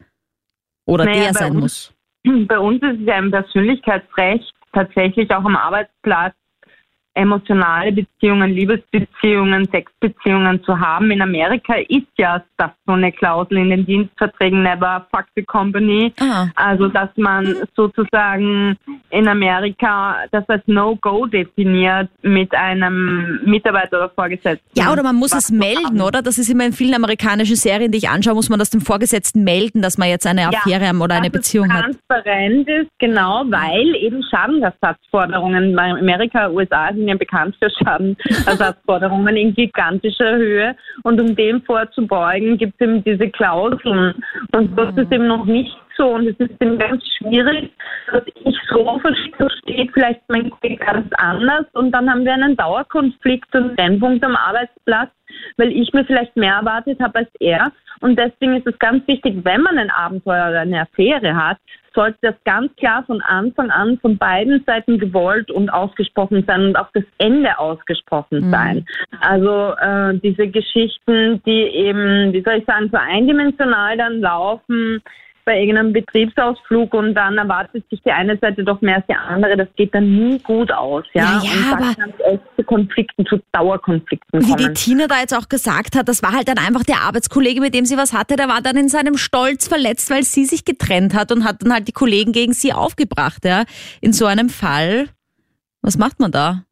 Oder 0.86 1.06
naja, 1.06 1.23
der 1.23 1.34
sein 1.34 1.56
uns, 1.56 1.62
muss. 1.62 1.93
Bei 2.47 2.60
uns 2.60 2.82
ist 2.84 2.99
es 3.01 3.08
ja 3.08 3.15
ein 3.15 3.32
Persönlichkeitsrecht, 3.32 4.53
tatsächlich 4.73 5.31
auch 5.31 5.45
am 5.45 5.55
Arbeitsplatz 5.55 6.36
emotionale 7.15 7.91
Beziehungen, 7.91 8.52
Liebesbeziehungen, 8.52 9.67
Sexbeziehungen 9.71 10.63
zu 10.63 10.80
haben. 10.80 11.12
In 11.12 11.21
Amerika 11.21 11.76
ist 11.88 12.08
ja 12.17 12.43
das 12.58 12.71
so 12.86 12.93
eine 12.93 13.12
Klausel 13.12 13.58
in 13.58 13.69
den 13.69 13.86
Dienstverträgen 13.86 14.63
Never 14.63 15.06
Fuck 15.13 15.26
the 15.36 15.43
Company. 15.43 16.13
Aha. 16.19 16.49
Also, 16.56 16.88
dass 16.88 17.10
man 17.15 17.56
sozusagen 17.76 18.78
in 19.12 19.28
Amerika 19.28 20.17
das 20.32 20.47
als 20.49 20.63
No-Go 20.65 21.26
definiert 21.28 22.10
mit 22.23 22.54
einem 22.56 23.39
Mitarbeiter 23.45 23.97
oder 23.97 24.10
Vorgesetzten. 24.10 24.67
Ja, 24.76 24.91
oder 24.91 25.04
man 25.04 25.15
muss 25.15 25.34
es 25.34 25.52
melden, 25.52 26.02
oder? 26.02 26.21
Das 26.21 26.38
ist 26.38 26.49
immer 26.49 26.65
in 26.65 26.73
vielen 26.73 26.95
amerikanischen 26.95 27.56
Serien, 27.56 27.91
die 27.91 27.99
ich 27.99 28.10
anschaue, 28.10 28.34
muss 28.34 28.49
man 28.49 28.60
das 28.60 28.71
dem 28.71 28.82
Vorgesetzten 28.82 29.43
melden, 29.43 29.82
dass 29.82 29.97
man 29.97 30.10
jetzt 30.10 30.26
eine 30.26 30.47
Affäre 30.47 30.86
ja, 30.86 30.93
oder 30.93 31.15
eine 31.15 31.30
Beziehung 31.30 31.71
hat. 31.71 31.84
transparent 31.84 32.67
ist, 32.67 32.89
genau, 32.99 33.43
weil 33.47 33.95
eben 33.95 34.23
Schadenersatzforderungen 34.23 35.76
bei 35.76 35.91
Amerika, 35.91 36.49
USA 36.49 36.91
sind 37.04 37.10
ja 37.10 37.16
bekannt 37.16 37.56
für 37.60 37.70
Schadenersatzforderungen 37.70 39.36
in 39.36 39.54
gigantischer 39.54 40.38
Höhe 40.38 40.76
und 41.04 41.20
um 41.20 41.36
dem 41.36 41.62
vorzubeugen, 41.63 42.58
gibt 42.58 42.76
es 42.80 42.88
eben 42.88 43.04
diese 43.04 43.30
Klauseln. 43.30 44.16
Und 44.54 44.78
das 44.78 44.96
ist 44.96 45.12
eben 45.12 45.28
noch 45.28 45.46
nicht 45.46 45.76
so 45.98 46.16
und 46.16 46.28
es 46.28 46.39
ist 46.39 46.62
eben 46.62 46.80
ganz 46.80 47.04
schwierig, 47.18 47.72
dass 48.12 48.24
ich 48.46 48.56
so 48.70 49.00
verstehe, 49.38 49.89
vielleicht 49.94 50.22
mein 50.30 50.50
Kollege 50.50 50.84
ganz 50.84 51.08
anders 51.18 51.66
und 51.74 51.92
dann 51.92 52.10
haben 52.10 52.26
wir 52.26 52.34
einen 52.34 52.56
Dauerkonflikt 52.56 53.54
und 53.54 53.76
Brennpunkt 53.76 54.24
am 54.24 54.36
Arbeitsplatz, 54.36 55.12
weil 55.58 55.72
ich 55.72 55.92
mir 55.94 56.06
vielleicht 56.06 56.36
mehr 56.36 56.56
erwartet 56.56 57.00
habe 57.02 57.20
als 57.20 57.30
er. 57.39 57.72
Und 58.00 58.18
deswegen 58.18 58.56
ist 58.56 58.68
es 58.68 58.78
ganz 58.80 59.08
wichtig, 59.08 59.36
wenn 59.44 59.62
man 59.62 59.78
ein 59.78 59.92
Abenteuer 59.92 60.50
oder 60.50 60.62
eine 60.62 60.82
Affäre 60.82 61.36
hat, 61.36 61.58
sollte 61.93 62.17
das 62.21 62.36
ganz 62.45 62.75
klar 62.75 63.03
von 63.06 63.21
Anfang 63.21 63.69
an 63.69 63.97
von 63.99 64.17
beiden 64.17 64.63
Seiten 64.65 64.97
gewollt 64.97 65.51
und 65.51 65.69
ausgesprochen 65.69 66.43
sein 66.47 66.67
und 66.67 66.75
auch 66.75 66.89
das 66.93 67.03
Ende 67.17 67.58
ausgesprochen 67.58 68.47
mhm. 68.47 68.51
sein. 68.51 68.86
Also 69.21 69.73
äh, 69.79 70.17
diese 70.19 70.47
Geschichten, 70.47 71.41
die 71.45 71.62
eben, 71.62 72.34
wie 72.34 72.41
soll 72.41 72.56
ich 72.56 72.65
sagen, 72.65 72.89
so 72.91 72.97
eindimensional 72.97 73.97
dann 73.97 74.21
laufen, 74.21 75.01
bei 75.45 75.60
irgendeinem 75.60 75.93
Betriebsausflug 75.93 76.93
und 76.93 77.15
dann 77.15 77.38
erwartet 77.38 77.84
sich 77.89 78.01
die 78.01 78.12
eine 78.12 78.38
Seite 78.38 78.63
doch 78.63 78.82
mehr 78.82 78.97
als 78.97 79.06
die 79.08 79.15
andere. 79.15 79.58
Das 79.58 79.67
geht 79.75 79.93
dann 79.93 80.10
nie 80.10 80.39
gut 80.39 80.71
aus, 80.71 81.06
ja. 81.13 81.23
ja, 81.23 81.41
ja 81.43 81.71
und 81.71 81.82
da 81.82 81.93
kann 81.93 82.13
es 82.19 82.39
zu 82.56 82.63
Konflikten, 82.63 83.25
zu 83.25 83.41
Dauerkonflikten 83.51 84.41
kommen. 84.41 84.51
Wie 84.51 84.63
die 84.63 84.73
Tina 84.73 85.08
da 85.08 85.19
jetzt 85.19 85.36
auch 85.36 85.49
gesagt 85.49 85.95
hat, 85.95 86.08
das 86.08 86.23
war 86.23 86.34
halt 86.34 86.47
dann 86.47 86.58
einfach 86.58 86.84
der 86.84 87.01
Arbeitskollege, 87.01 87.62
mit 87.62 87.73
dem 87.73 87.86
sie 87.86 87.97
was 87.97 88.13
hatte, 88.13 88.36
der 88.36 88.47
war 88.47 88.62
dann 88.62 88.77
in 88.77 88.89
seinem 88.89 89.17
Stolz 89.17 89.67
verletzt, 89.67 90.10
weil 90.10 90.23
sie 90.23 90.45
sich 90.45 90.65
getrennt 90.65 91.13
hat 91.13 91.32
und 91.32 91.43
hat 91.43 91.63
dann 91.63 91.73
halt 91.73 91.88
die 91.88 91.93
Kollegen 91.93 92.32
gegen 92.32 92.53
sie 92.53 92.73
aufgebracht, 92.73 93.45
ja. 93.45 93.63
In 94.01 94.13
so 94.13 94.25
einem 94.25 94.49
Fall, 94.49 95.10
was 95.82 95.97
macht 95.97 96.19
man 96.19 96.32
da? 96.32 96.63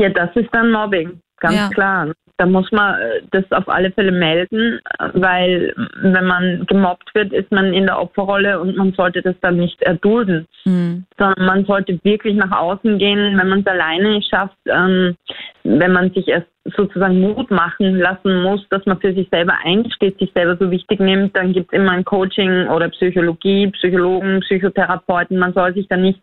Ja, 0.00 0.08
das 0.10 0.30
ist 0.34 0.48
dann 0.52 0.70
Mobbing, 0.70 1.20
ganz 1.40 1.54
ja. 1.54 1.68
klar 1.68 2.12
da 2.38 2.46
muss 2.46 2.70
man 2.72 3.00
äh, 3.00 3.22
das 3.32 3.44
auf 3.50 3.68
alle 3.68 3.90
Fälle 3.90 4.12
melden, 4.12 4.80
weil 5.12 5.74
wenn 6.00 6.24
man 6.24 6.64
gemobbt 6.66 7.14
wird, 7.14 7.32
ist 7.32 7.50
man 7.50 7.74
in 7.74 7.86
der 7.86 8.00
Opferrolle 8.00 8.60
und 8.60 8.76
man 8.76 8.92
sollte 8.92 9.22
das 9.22 9.34
dann 9.40 9.56
nicht 9.56 9.82
erdulden, 9.82 10.46
mhm. 10.64 11.04
sondern 11.18 11.44
man 11.44 11.64
sollte 11.66 11.98
wirklich 12.04 12.36
nach 12.36 12.52
außen 12.52 12.98
gehen, 12.98 13.36
wenn 13.38 13.48
man 13.48 13.60
es 13.60 13.66
alleine 13.66 14.10
nicht 14.10 14.30
schafft, 14.30 14.56
ähm, 14.66 15.16
wenn 15.64 15.92
man 15.92 16.12
sich 16.12 16.28
erst 16.28 16.46
sozusagen 16.76 17.20
Mut 17.20 17.50
machen 17.50 17.96
lassen 17.96 18.42
muss, 18.42 18.66
dass 18.70 18.84
man 18.86 19.00
für 19.00 19.14
sich 19.14 19.28
selber 19.30 19.54
einsteht, 19.64 20.18
sich 20.18 20.30
selber 20.34 20.56
so 20.60 20.70
wichtig 20.70 21.00
nimmt, 21.00 21.34
dann 21.36 21.52
gibt 21.52 21.72
es 21.72 21.78
immer 21.78 21.92
ein 21.92 22.04
Coaching 22.04 22.68
oder 22.68 22.88
Psychologie, 22.90 23.68
Psychologen, 23.68 24.40
Psychotherapeuten. 24.40 25.38
Man 25.38 25.54
soll 25.54 25.74
sich 25.74 25.88
da 25.88 25.96
nicht 25.96 26.20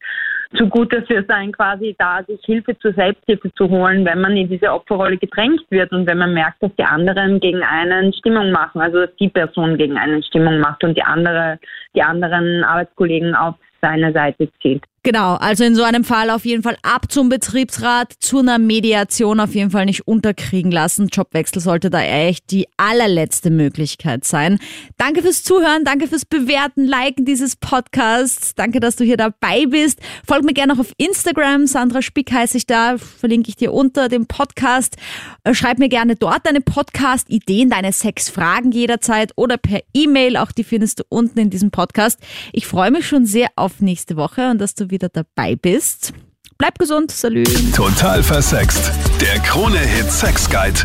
zu 0.56 0.68
gut 0.68 0.94
dafür 0.94 1.24
sein, 1.28 1.52
quasi 1.52 1.96
da 1.98 2.24
sich 2.24 2.40
Hilfe 2.46 2.78
zur 2.80 2.94
Selbsthilfe 2.94 3.52
zu 3.54 3.70
holen, 3.70 4.06
wenn 4.06 4.22
man 4.22 4.38
in 4.38 4.50
diese 4.50 4.72
Opferrolle 4.72 5.18
gedrängt 5.18 5.62
wird 5.70 5.92
und 5.92 6.08
wenn 6.08 6.18
man 6.18 6.34
merkt, 6.34 6.62
dass 6.62 6.76
die 6.76 6.84
anderen 6.84 7.40
gegen 7.40 7.64
einen 7.64 8.14
Stimmung 8.14 8.52
machen, 8.52 8.82
also 8.82 9.06
dass 9.06 9.16
die 9.18 9.30
Person 9.30 9.78
gegen 9.78 9.98
einen 9.98 10.24
Stimmung 10.24 10.60
macht 10.60 10.84
und 10.84 10.96
die 10.96 11.04
andere, 11.04 11.60
die 11.96 12.02
anderen 12.02 12.64
Arbeitskollegen 12.64 13.36
auf 13.36 13.56
seine 13.82 14.12
Seite 14.14 14.50
zieht. 14.62 14.84
Genau, 15.06 15.36
also 15.36 15.64
in 15.64 15.76
so 15.76 15.84
einem 15.84 16.04
Fall 16.04 16.32
auf 16.32 16.46
jeden 16.46 16.64
Fall 16.64 16.78
ab 16.82 17.12
zum 17.12 17.30
Betriebsrat, 17.30 18.12
zu 18.22 18.40
einer 18.40 18.58
Mediation 18.58 19.40
auf 19.40 19.54
jeden 19.54 19.70
Fall 19.70 19.86
nicht 19.86 20.08
unterkriegen 20.08 20.72
lassen. 20.72 21.10
Jobwechsel 21.10 21.62
sollte 21.62 21.92
da 21.92 22.02
echt 22.02 22.50
die 22.50 22.66
allerletzte 22.78 23.52
Möglichkeit 23.52 24.26
sein. 24.26 24.58
Danke 24.98 25.22
fürs 25.22 25.44
Zuhören, 25.44 25.84
danke 25.84 26.08
fürs 26.08 26.26
Bewerten, 26.26 26.86
Liken 26.86 27.24
dieses 27.24 27.56
Podcasts. 27.56 28.56
Danke, 28.56 28.80
dass 28.80 28.96
du 28.96 29.04
hier 29.04 29.16
dabei 29.16 29.68
bist. 29.68 30.00
Folg 30.28 30.44
mir 30.44 30.54
gerne 30.54 30.74
noch 30.74 30.80
auf 30.80 30.92
Instagram. 30.98 31.68
Sandra 31.68 32.02
Spick 32.02 32.32
heiße 32.32 32.58
ich 32.58 32.66
da, 32.66 32.98
verlinke 32.98 33.50
ich 33.50 33.58
dir 33.58 33.74
unter 33.74 34.10
dem 34.10 34.26
Podcast. 34.26 34.98
Äh, 35.44 35.54
schreib 35.54 35.78
mir 35.78 35.90
gerne 35.90 36.16
dort 36.16 36.48
deine 36.48 36.62
Podcast-Ideen, 36.62 37.70
deine 37.70 37.94
sechs 37.94 38.32
Fragen 38.32 38.72
jederzeit 38.72 39.34
oder 39.36 39.58
per 39.58 39.82
E-Mail. 39.94 40.36
Auch 40.38 40.52
die 40.52 40.64
findest 40.64 41.02
du 41.02 41.04
unten 41.10 41.38
in 41.38 41.52
diesem 41.52 41.70
Podcast. 41.70 42.20
Ich 42.54 42.66
freue 42.66 42.90
mich 42.90 43.08
schon 43.08 43.28
sehr 43.28 43.50
auf 43.56 43.82
nächste 43.82 44.18
Woche 44.18 44.50
und 44.50 44.58
dass 44.58 44.74
du 44.74 44.90
wieder 44.96 45.10
dabei 45.10 45.56
bist. 45.56 46.14
Bleib 46.58 46.80
gesund, 46.80 47.12
salü. 47.12 47.44
Total 47.76 48.24
versext. 48.24 48.92
Der 49.20 49.40
Krone-Hit 49.40 50.10
Sex 50.10 50.50
Guide. 50.50 50.80